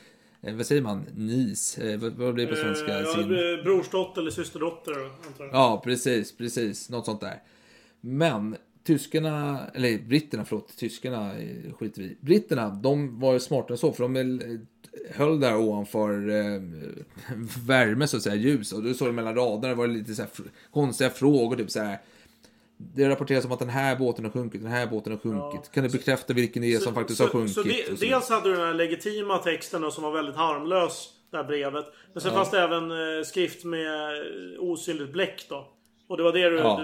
[0.43, 1.07] Eh, vad säger man?
[1.15, 1.79] Nis?
[1.79, 2.99] Eh, vad, vad blir det på svenska?
[2.99, 3.29] Eh, ja, Sin...
[3.65, 4.93] Brorsdotter eller systerdotter
[5.27, 5.55] antar jag.
[5.55, 6.91] Ja, precis, precis.
[6.91, 7.43] Något sånt där.
[8.01, 12.17] Men tyskarna, eller britterna, förlåt, tyskarna eh, skiter vi.
[12.21, 14.59] Britterna, de var smartare än så, för de eh,
[15.11, 16.61] höll där ovanför eh,
[17.67, 18.73] värme, så att säga, ljus.
[18.73, 20.31] Och då såg de mellan raderna, var det lite så här
[20.73, 21.99] konstiga frågor, typ så här.
[22.95, 25.73] Det rapporteras om att den här båten har sjunkit, den här båten har sjunkit.
[25.73, 27.55] Kan du bekräfta vilken det är som faktiskt har sjunkit?
[27.55, 30.37] Så de, Och så dels hade du den här legitima texten då, som var väldigt
[30.37, 31.09] harmlös.
[31.31, 31.85] Det här brevet.
[32.13, 32.37] Men sen Ja.
[32.37, 35.69] fanns det även eh, skrift med eh, osynligt bläck då.
[36.13, 36.81] Och det var det du, Ja,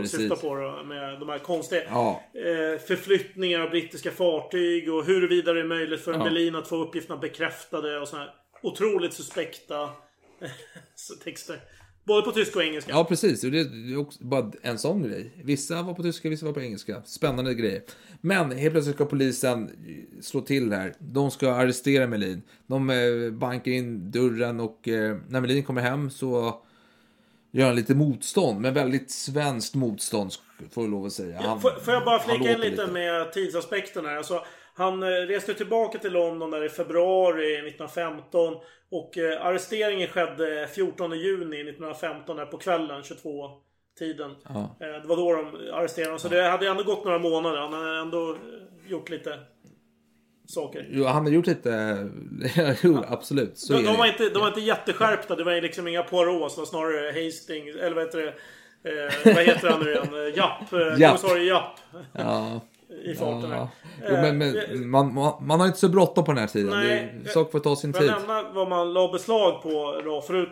[0.00, 2.22] du syftade på då, med de här konstiga Ja.
[2.34, 6.24] eh, förflyttningar av brittiska fartyg och huruvida det är möjligt för en Ja.
[6.24, 9.88] Berlin att få uppgifterna bekräftade och sådana här otroligt suspekta
[11.24, 11.60] texter.
[12.04, 12.90] Både på tyska och engelska.
[12.92, 13.44] Ja, precis.
[13.44, 15.32] Och det är också bara en sån grej.
[15.44, 17.02] Vissa var på tyska, vissa var på engelska.
[17.04, 17.82] Spännande grejer.
[18.20, 19.70] Men helt plötsligt ska polisen
[20.20, 20.94] slå till här.
[20.98, 22.42] De ska arrestera Melin.
[22.66, 26.62] De eh, bankar in dörren och eh, när Melin kommer hem så
[27.52, 28.60] gör han lite motstånd.
[28.60, 30.32] Men väldigt svenskt motstånd,
[30.70, 31.40] får jag lov att säga.
[31.40, 34.16] Han, Får, får jag bara flika in lite, med tidsaspekten här.
[34.16, 34.44] Alltså,
[34.74, 38.54] han eh, reste tillbaka till London där i februari 1915.
[38.90, 43.50] Och eh, arresteringen skedde 14 juni 1915 där på kvällen, 22
[43.98, 44.34] tiden.
[44.48, 44.76] Ja.
[44.80, 46.18] Eh, det var då de arresterade honom.
[46.18, 47.58] Så det hade ändå gått några månader.
[47.58, 48.36] Han hade ändå
[48.88, 49.38] gjort lite
[50.46, 50.88] saker.
[50.90, 52.08] Jo, han har gjort lite...
[52.82, 53.58] jo, absolut.
[53.58, 55.36] Så De, de, var inte, de var inte jätteskärpta.
[55.36, 56.54] Det var liksom inga Poirot.
[56.54, 57.76] Det var snarare Hastings.
[57.76, 58.34] Eller vad heter det?
[58.84, 60.26] Eh, vad heter han nu igen?
[60.26, 60.72] Eh, Japp.
[60.72, 61.20] Eh, Japp.
[61.20, 61.78] Kommissarie Japp.
[62.12, 62.60] Ja.
[63.04, 63.50] I farten.
[63.50, 63.68] Ja.
[64.08, 66.70] Jo, men, men, man, man, man har inte så bråttom på den här tiden.
[66.70, 67.12] Nej.
[67.22, 68.02] det är, sak får ta sin tid.
[68.02, 70.20] jag nämna vad man la beslag på då?
[70.20, 70.48] Förut,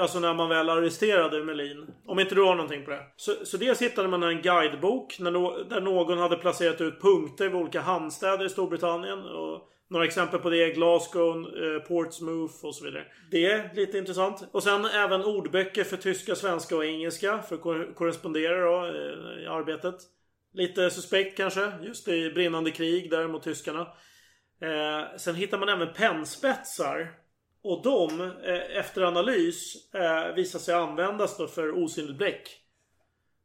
[0.00, 1.86] alltså när man väl arresterade Melin.
[2.06, 3.02] Om inte du har någonting på det.
[3.16, 7.44] Så, så dels hittade man en guidebok när no, där någon hade placerat ut punkter
[7.44, 9.18] vid olika hamnstäder i Storbritannien.
[9.18, 13.04] Och några exempel på det är Glasgow, eh, Portsmouth och så vidare.
[13.30, 14.48] Det är lite intressant.
[14.52, 17.42] Och sen även ordböcker för tyska, svenska och engelska.
[17.42, 19.94] För att kor- korrespondera då eh, i arbetet.
[20.54, 21.72] Lite suspekt kanske.
[21.82, 23.80] Just i brinnande krig där mot tyskarna.
[24.62, 27.10] Eh, sen hittar man även pennspetsar.
[27.68, 32.48] Och de, eh, efter analys, eh, visar sig användas då för osynligt bläck.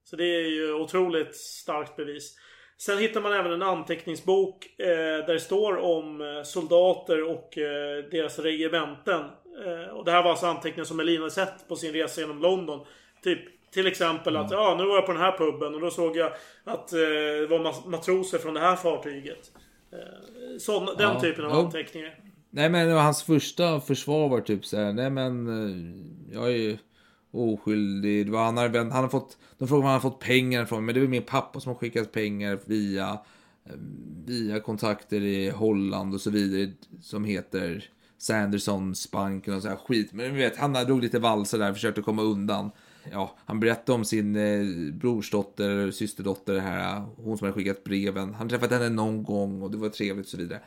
[0.03, 2.36] Så det är ju otroligt starkt bevis.
[2.78, 4.88] Sen hittar man även en anteckningsbok eh,
[5.26, 7.49] där det står om soldater och
[8.11, 9.26] deras regementen.
[9.93, 12.86] Och det här var alltså anteckningar som Melina sett på sin resa genom London.
[13.24, 13.39] Typ
[13.71, 16.34] till exempel att ja, nu var jag på den här puben och då såg jag
[16.63, 19.51] att det var matroser från det här fartyget.
[19.91, 22.32] Eh, sån, den Ja, typen av anteckningar.
[22.55, 26.77] Nej men hans första försvar var typ så här, nej men eh, jag är ju
[27.31, 28.25] oskyldig.
[28.25, 30.85] Det var, han, har, han har fått, de frågade om han har fått pengar från
[30.85, 33.09] men det är min pappa som har skickat pengar via
[33.65, 33.75] eh,
[34.25, 40.13] via kontakter i Holland och så vidare som heter Sandersonsbanken och så här skit.
[40.13, 42.71] Men du vet, han drog lite valser där, försökte komma undan.
[43.11, 48.33] Ja, han berättade om sin eh, brorsdotter, systerdotter, här, hon som hade skickat breven.
[48.33, 50.59] Han träffat henne någon gång och det var trevligt och så vidare.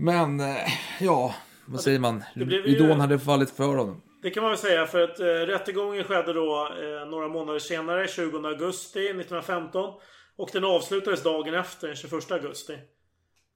[0.00, 0.56] Men, eh,
[1.00, 1.34] ja,
[1.66, 2.24] vad säger man?
[2.34, 4.02] blev ju- Ridån hade fallit för honom.
[4.22, 8.08] Det kan man väl säga för att eh, rättegången skedde då eh, några månader senare,
[8.08, 9.94] 20 augusti 1915.
[10.36, 12.78] Och den avslutades dagen efter, den 21 augusti.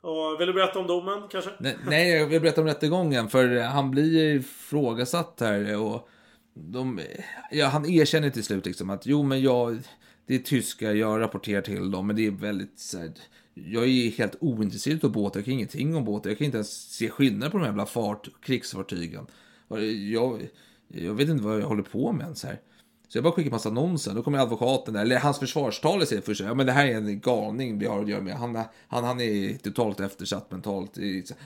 [0.02, 1.50] Och vill du berätta om domen kanske?
[1.58, 6.08] Nej, nej, jag vill berätta om rättegången, för han blir ju ifrågasatt här och
[6.54, 7.00] de,
[7.50, 9.78] ja, han erkänner till slut liksom att jo, men jag,
[10.26, 13.12] det är tyskar, jag rapporterar till dem, men det är väldigt så här,
[13.54, 16.92] jag är helt ointresserad av båtar, jag kan ingenting om båtar, jag kan inte ens
[16.92, 19.26] se skillnad på de här jävla fart, krigsfartygen.
[20.12, 20.48] Jag,
[20.88, 22.60] jag vet inte vad jag håller på med ens här.
[23.08, 24.14] Så jag bara skickar massa annonser.
[24.14, 27.20] Då kommer advokaten där, eller hans försvarstalare säger först ja men det här är en
[27.20, 28.34] galning vi har att göra med.
[28.34, 30.96] Han, är- han, han är totalt eftersatt mentalt.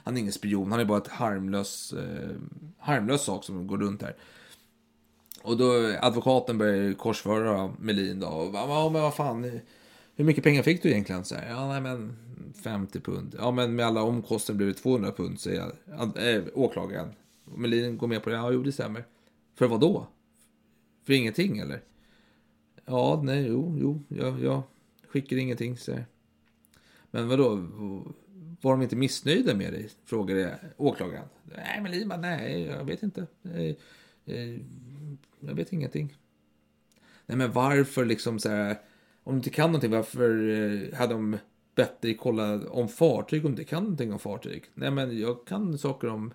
[0.04, 2.30] Han är ingen spion, han är bara ett harmlös, eh,
[2.78, 4.16] harmlös sak som går runt här.
[5.42, 8.26] Och då advokaten börjar korsföra Melin då.
[8.26, 9.60] Och, bara, ja men vad fan,
[10.18, 11.24] hur mycket pengar fick du egentligen?
[11.24, 12.16] Så här, ja nej men
[12.62, 13.34] 50 pund.
[13.38, 17.08] Ja men med alla omkostnader blir det 200 pund säger jag, äh, åklagaren.
[17.44, 19.04] Melin går med på det, ja jo det stämmer.
[19.54, 20.06] För vad då?
[21.04, 21.80] För ingenting eller?
[22.84, 24.62] Ja, nej, jo, jo, jag, jag
[25.08, 26.06] skickar ingenting säger
[27.10, 27.56] Men Men vadå,
[28.60, 29.88] var de inte missnöjda med dig?
[30.04, 31.28] Frågade åklagaren.
[31.44, 33.26] Nej, men Lima, nej, jag vet inte.
[33.54, 34.56] Eh,
[35.40, 36.16] jag vet ingenting.
[37.26, 38.76] Nej, men varför liksom så här,
[39.28, 41.38] om du inte kan någonting, varför eh, hade de
[41.74, 44.64] bett dig kolla om fartyg om du inte kan någonting om fartyg?
[44.74, 46.32] Nej, men jag kan saker om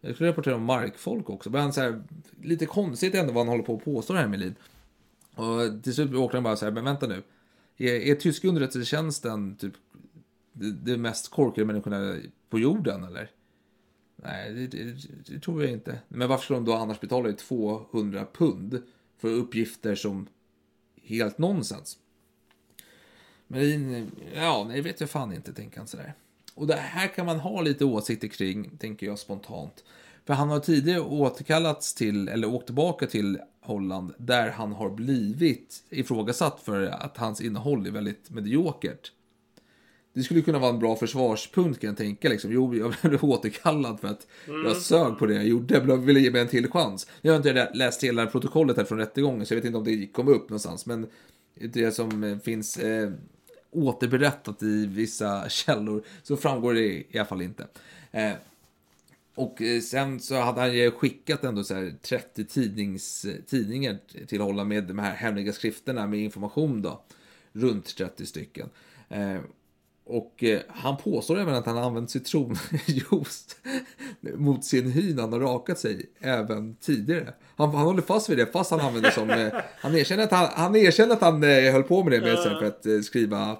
[0.00, 1.50] jag skulle rapportera om markfolk också.
[1.50, 2.02] Men så här,
[2.42, 4.54] lite konstigt ändå vad han håller på att påstå här Melin.
[5.34, 7.22] Och till slut blir åklagaren bara så här, men vänta nu.
[7.76, 9.74] Är, är tyska underrättelsetjänsten typ
[10.52, 12.16] det, det mest korkade människorna
[12.50, 13.30] på jorden eller?
[14.16, 14.94] Nej, det, det,
[15.26, 15.98] det tror jag inte.
[16.08, 18.82] Men varför ska de då annars betala 200 pund
[19.18, 20.26] för uppgifter som
[21.04, 21.98] helt nonsens?
[23.46, 26.14] Men ja, nej, vet jag fan inte, tänker han sådär.
[26.54, 29.84] Och det här kan man ha lite åsikter kring, tänker jag spontant.
[30.24, 35.84] För han har tidigare återkallats till, eller åkt tillbaka till Holland, där han har blivit
[35.90, 39.12] ifrågasatt för att hans innehåll är väldigt mediokert.
[40.14, 42.28] Det skulle kunna vara en bra försvarspunkt kan jag tänka.
[42.28, 42.52] Liksom.
[42.52, 45.74] Jo, jag blev återkallad för att jag sög på det jag gjorde.
[45.74, 47.06] Jag ville ge mig en till chans.
[47.22, 50.06] Jag har inte läst hela protokollet här från rättegången, så jag vet inte om det
[50.06, 50.86] kom upp någonstans.
[50.86, 51.06] Men
[51.54, 53.10] det som eh, finns eh,
[53.70, 57.66] återberättat i vissa källor så framgår det i alla fall inte.
[58.12, 58.32] Eh,
[59.34, 64.40] och eh, sen så hade han ju skickat ändå så här 30 tidnings, tidningar till
[64.40, 67.02] Holland med de här hemliga skrifterna med information då.
[67.52, 68.68] Runt 30 stycken.
[69.08, 69.38] Eh,
[70.06, 73.56] och eh, han påstår även att han har använt citronjuice
[74.20, 77.32] mot sin hy när han har rakat sig även tidigare.
[77.56, 79.30] Han, han håller fast vid det fast han använder som...
[79.30, 79.48] Eh,
[79.80, 82.58] han erkänner att han, han, erkänner att han eh, höll på med det med sig
[82.58, 83.56] för att skriva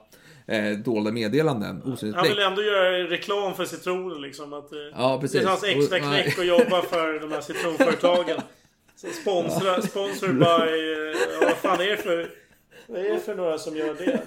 [0.47, 1.83] eh, dolda meddelanden.
[1.83, 4.53] Osynligt Han vill ändå göra reklam för citronen liksom.
[4.53, 5.41] Att, Ja, precis.
[5.41, 8.41] Det är hans extra Och- knäck att jobba för de här citronföretagen.
[9.23, 10.45] Sponsra, sponsor by...
[11.41, 12.31] Ja, vad fan är det för...
[12.89, 14.21] Vad är det för några som gör det?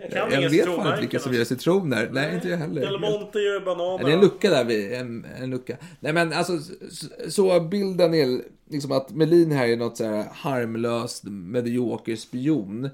[0.00, 1.38] Jag kan Jag vet fan inte vilka som alltså.
[1.38, 2.10] gör citroner.
[2.12, 2.98] Nej, inte jag Del heller.
[2.98, 4.04] Monte gör bananer.
[4.04, 5.76] Det är en lucka där, vid, en, en lucka.
[6.00, 6.58] Nej men alltså,
[6.90, 12.90] så, så bilden är liksom att Melin här är något så här harmlöst, medioker spion.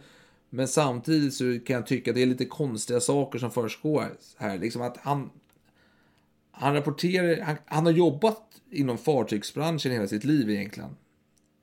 [0.51, 4.05] Men samtidigt så kan jag tycka att det är lite konstiga saker som försiggår
[4.37, 4.59] här.
[4.59, 5.31] Liksom att han,
[6.51, 10.91] han rapporterar, han, han har jobbat inom fartygsbranschen hela sitt liv egentligen.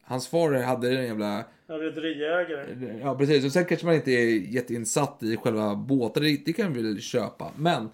[0.06, 3.00] Hans far hade en jävla Ja, Rederiägare.
[3.02, 3.46] Ja, precis.
[3.46, 6.24] Och sen kanske man inte är jätteinsatt i själva båten.
[6.24, 7.52] Det, det kan vi väl köpa.
[7.58, 7.90] Men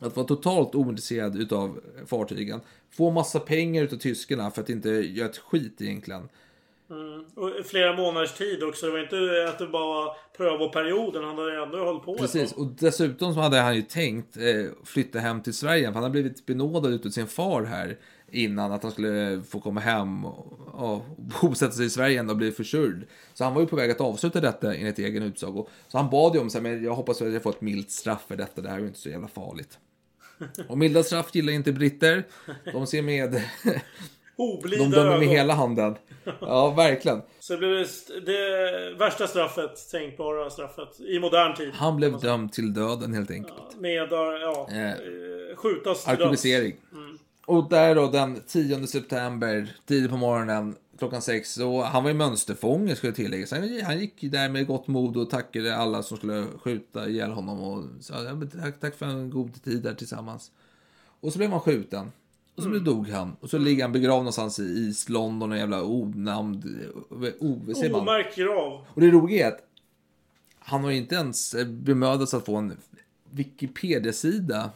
[0.00, 2.60] att vara totalt ointresserad utav fartygen.
[2.90, 6.28] Få massa pengar utav tyskarna för att inte göra ett skit egentligen.
[6.92, 7.24] Mm.
[7.34, 8.86] Och flera månaders tid också.
[8.86, 11.24] Det var inte att det bara var prövoperioden.
[11.24, 12.52] Han hade ändå hållit på Precis.
[12.52, 14.44] Och dessutom så hade han ju tänkt eh,
[14.84, 15.86] flytta hem till Sverige.
[15.86, 17.98] För han hade blivit benådad utav sin far här.
[18.34, 21.02] Innan att han skulle få komma hem och, och
[21.42, 23.04] bosätta sig i Sverige och bli försörjd.
[23.34, 25.68] Så han var ju på väg att avsluta detta enligt egen utsago.
[25.88, 27.90] Så han bad ju om så här, men jag hoppas att jag får ett milt
[27.90, 28.62] straff för detta.
[28.62, 29.78] Det här är ju inte så jävla farligt.
[30.68, 32.24] Och milda straff gillar inte britter.
[32.72, 33.42] De ser med,
[34.42, 35.28] Oblida de dömer med ögon.
[35.28, 35.94] hela handen.
[36.40, 37.22] Ja, verkligen.
[37.40, 41.70] Så det blev det, det värsta straffet, tänkbara straffet, i modern tid.
[41.74, 43.80] Han blev dömd till döden helt enkelt.
[43.80, 46.08] Med, ja, Eh, skjutas till döds.
[46.08, 46.76] Alkoholisering.
[47.46, 51.58] Och där då den 10 september, tidigt på morgonen, klockan sex.
[51.58, 53.50] Och han var ju mönsterfånge skulle tilläggas.
[53.50, 57.60] Han, han gick där med gott mod och tackade alla som skulle skjuta ihjäl honom.
[57.62, 58.30] Och sa "Ja,
[58.62, 60.50] tack, tack för en god tid där tillsammans.
[61.20, 62.12] Och så blev han skjuten.
[62.56, 62.84] Och så Mm.
[62.84, 63.36] dog han.
[63.40, 66.64] Och så ligger han begravd någonstans i East London, en jävla onamnd...
[67.40, 68.00] O, säger man?
[68.00, 68.84] Omärkt grav.
[68.88, 69.60] Och det roliga är att
[70.58, 72.76] han har ju inte ens eh, bemödat sig att få en
[73.30, 74.70] Wikipedia-sida.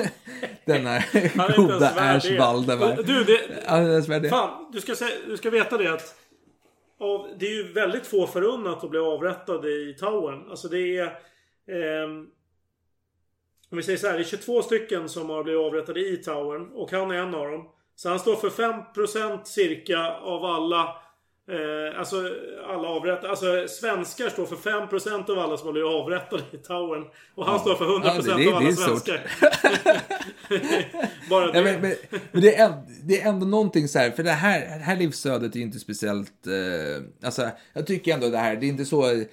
[0.64, 1.04] Den här
[1.36, 2.38] Han är inte ens goda det.
[2.38, 3.02] Waldemar.
[3.06, 4.28] Du, det, Han är ens värd det.
[4.28, 6.14] Fan, du ska, sä- du ska veta det att
[7.00, 10.50] av, det är ju väldigt få förunnat att bli avrättade i Towern.
[10.50, 11.04] Alltså det är...
[11.04, 12.26] ehm,
[13.70, 16.70] om vi säger så här, det är 22 stycken som har blivit avrättade i Towern
[16.74, 17.68] och han är en av dem.
[17.96, 20.96] Så han står för 5% cirka av alla
[21.50, 22.16] Eh, alltså
[22.68, 23.28] alla avrättade.
[23.30, 27.04] Alltså svenskar står för 5% av alla som har blivit avrättade i Towern.
[27.34, 29.20] Och han står för 100% Ja, det- det- av alla svenskar.
[31.30, 31.58] Bara det.
[31.58, 31.94] Ja, men, men,
[32.32, 35.56] men det, är, det är ändå någonting så här, för det här, det här livsödet
[35.56, 39.24] är inte speciellt, eh, alltså jag tycker ändå det här, det är inte så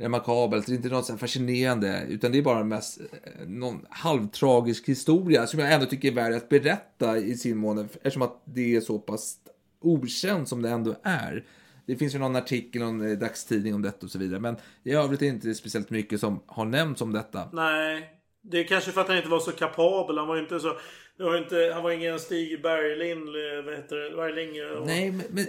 [0.00, 3.86] remarkabelt, det är inte något så här fascinerande, utan det är bara mest eh, någon
[3.90, 8.42] halvtragisk historia som jag ändå tycker är värd att berätta i sin mån, eftersom att
[8.44, 9.36] det är så pass
[9.80, 11.44] okänt som det ändå är.
[11.86, 14.92] Det finns ju någon artikel, någon eh, dagstidning om detta och så vidare, men i
[14.92, 17.48] övrigt är det inte speciellt mycket som har nämnts om detta.
[17.52, 18.16] Nej.
[18.42, 20.18] Det är kanske för att han inte var så kapabel.
[20.18, 20.76] Han var inte så...
[21.20, 24.16] Det var inte, han var ingen Stig Berglind, eh, vad heter det?
[24.16, 24.50] Bergling.
[24.80, 25.46] och- Nej, men,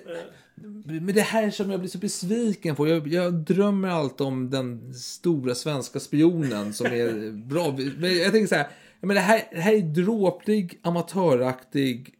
[0.86, 2.88] men, men det här som jag blir så besviken på.
[2.88, 7.78] Jag, jag drömmer alltid om den stora svenska spionen som är bra.
[7.97, 8.67] Men jag tänker så här,
[9.01, 12.13] menar, det, här det här är dråplig, amatöraktig,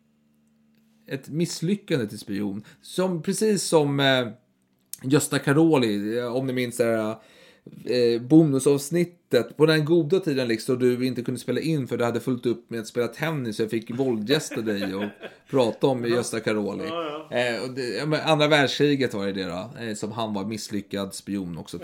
[1.08, 2.64] ett misslyckande till spion.
[2.82, 4.28] Som, precis som eh,
[5.04, 7.16] Gösta Karoli, eh, om ni minns det här
[7.86, 12.20] eh, bonusavsnittet på den goda tiden liksom du inte kunde spela in för du hade
[12.20, 15.04] fullt upp med att spela tennis så jag fick våldgästa dig och
[15.50, 16.40] prata om Gösta.
[17.32, 20.46] Eh, och det, ja, men andra världskriget var det det då, eh, som han var
[20.46, 21.78] misslyckad spion också.
[21.78, 21.84] Det.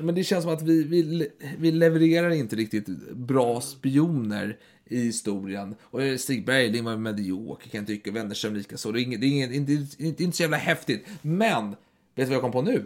[0.00, 4.56] Men det känns som att vi, vi, vi levererar inte riktigt bra spioner
[4.86, 5.74] i historien.
[5.82, 8.92] Och eh, Stig Bergling var medioker kan jag tycka, Wennerström likaså.
[8.92, 11.06] Det är, inget, det, är inget, det, är, inte- det är inte så jävla häftigt.
[11.22, 11.76] Men, vet
[12.14, 12.84] du vad jag kom på nu?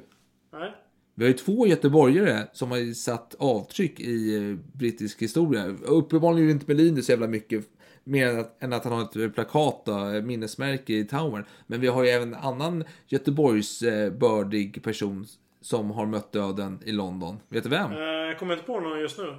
[0.53, 0.73] Nej.
[1.19, 5.67] Vi har ju två göteborgare som har satt avtryck i eh, brittisk historia.
[5.83, 7.65] Uppenbarligen inte Melin så jävla mycket
[8.05, 11.45] mer än att, han har ett eh, plakat, då, eh, minnesmärke i Towern.
[11.67, 15.27] Men vi har ju även en annan Göteborgsbördig person
[15.61, 17.41] som har mött döden i London.
[17.49, 17.93] Vet du vem?
[17.93, 19.35] Jag kommer inte på någon just nu.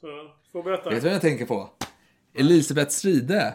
[0.00, 0.06] Så,
[0.52, 0.90] får berätta.
[0.90, 1.70] Vet du vem jag tänker på?
[2.34, 3.54] Elisabeth Stride.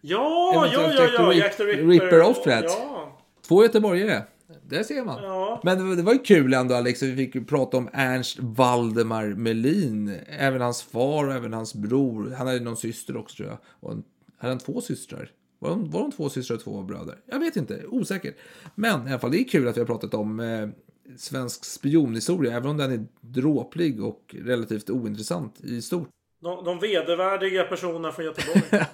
[0.00, 1.34] Ja, ja, ja, ja.
[1.34, 1.86] Jack the Ripper.
[1.86, 2.64] Ripper-offret.
[2.64, 3.18] Ja.
[3.48, 4.22] Två göteborgare.
[4.68, 5.22] Där ser man.
[5.22, 5.60] Ja.
[5.64, 10.18] Men det var, ju kul ändå Alex, vi fick prata om Ernst Waldemar Melin.
[10.26, 12.34] Även hans far och även hans bror.
[12.38, 13.58] Han hade någon syster också tror jag.
[13.80, 14.02] Och en,
[14.38, 15.30] hade han två systrar?
[15.58, 17.18] Var de, var de två systrar och två bröder?
[17.26, 18.36] Jag vet inte, osäkert.
[18.74, 20.68] Men i alla fall, det är kul att vi har pratat om eh,
[21.16, 22.56] svensk spionhistoria.
[22.56, 26.08] Även om den är dråplig och relativt ointressant i stort.
[26.40, 28.62] De, de vedervärdiga personerna från Göteborg.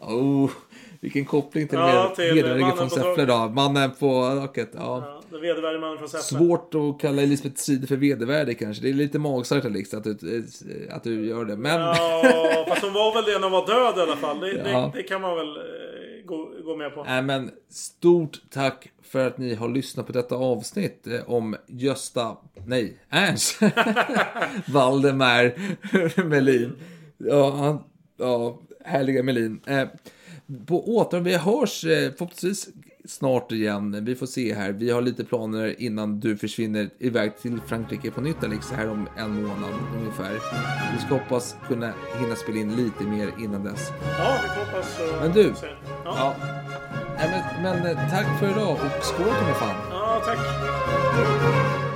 [0.00, 0.50] Oh,
[1.00, 3.48] vilken koppling till Ja, till vedervärdiga mannen från Säffle då.
[3.48, 4.70] Mannen på taket.
[4.74, 5.20] Ja.
[5.32, 6.38] Ja, vedervärdige mannen från Säffle.
[6.38, 8.82] Svårt att kalla Elisabeth Stride för vedervärdig kanske.
[8.82, 10.48] Det är lite magstarkt Alex att du,
[10.90, 11.56] att du gör det.
[11.56, 14.40] Men Ja, fast hon var väl det när hon var död i alla fall.
[14.40, 14.90] Det, Ja.
[14.94, 15.62] det, det kan man väl eh,
[16.24, 17.04] gå, gå med på.
[17.04, 22.36] Nej, men stort tack för att ni har lyssnat på detta avsnitt eh, om Gösta,
[22.66, 23.58] nej, Ernst
[24.72, 25.52] Valdemar
[26.24, 26.72] Melin.
[27.18, 27.78] Ja, han,
[28.18, 29.60] ja, härliga Melin.
[30.66, 32.68] På åter, vi hörs eh, förhoppningsvis
[33.04, 34.04] snart igen.
[34.04, 34.72] Vi får se här.
[34.72, 39.08] Vi har lite planer innan du försvinner iväg till Frankrike på nytt Alex, här om
[39.16, 39.70] en månad
[40.00, 40.32] ungefär.
[40.94, 43.90] Vi ska hoppas kunna hinna spela in lite mer innan dess.
[44.18, 44.98] Ja, vi får hoppas.
[45.00, 45.54] och Men du.
[45.60, 45.66] se.
[46.04, 46.14] Ja.
[46.16, 46.34] Ja,
[47.18, 49.76] Nej, men, men eh, tack för idag och skål för mig fan.
[49.90, 51.89] ja tack.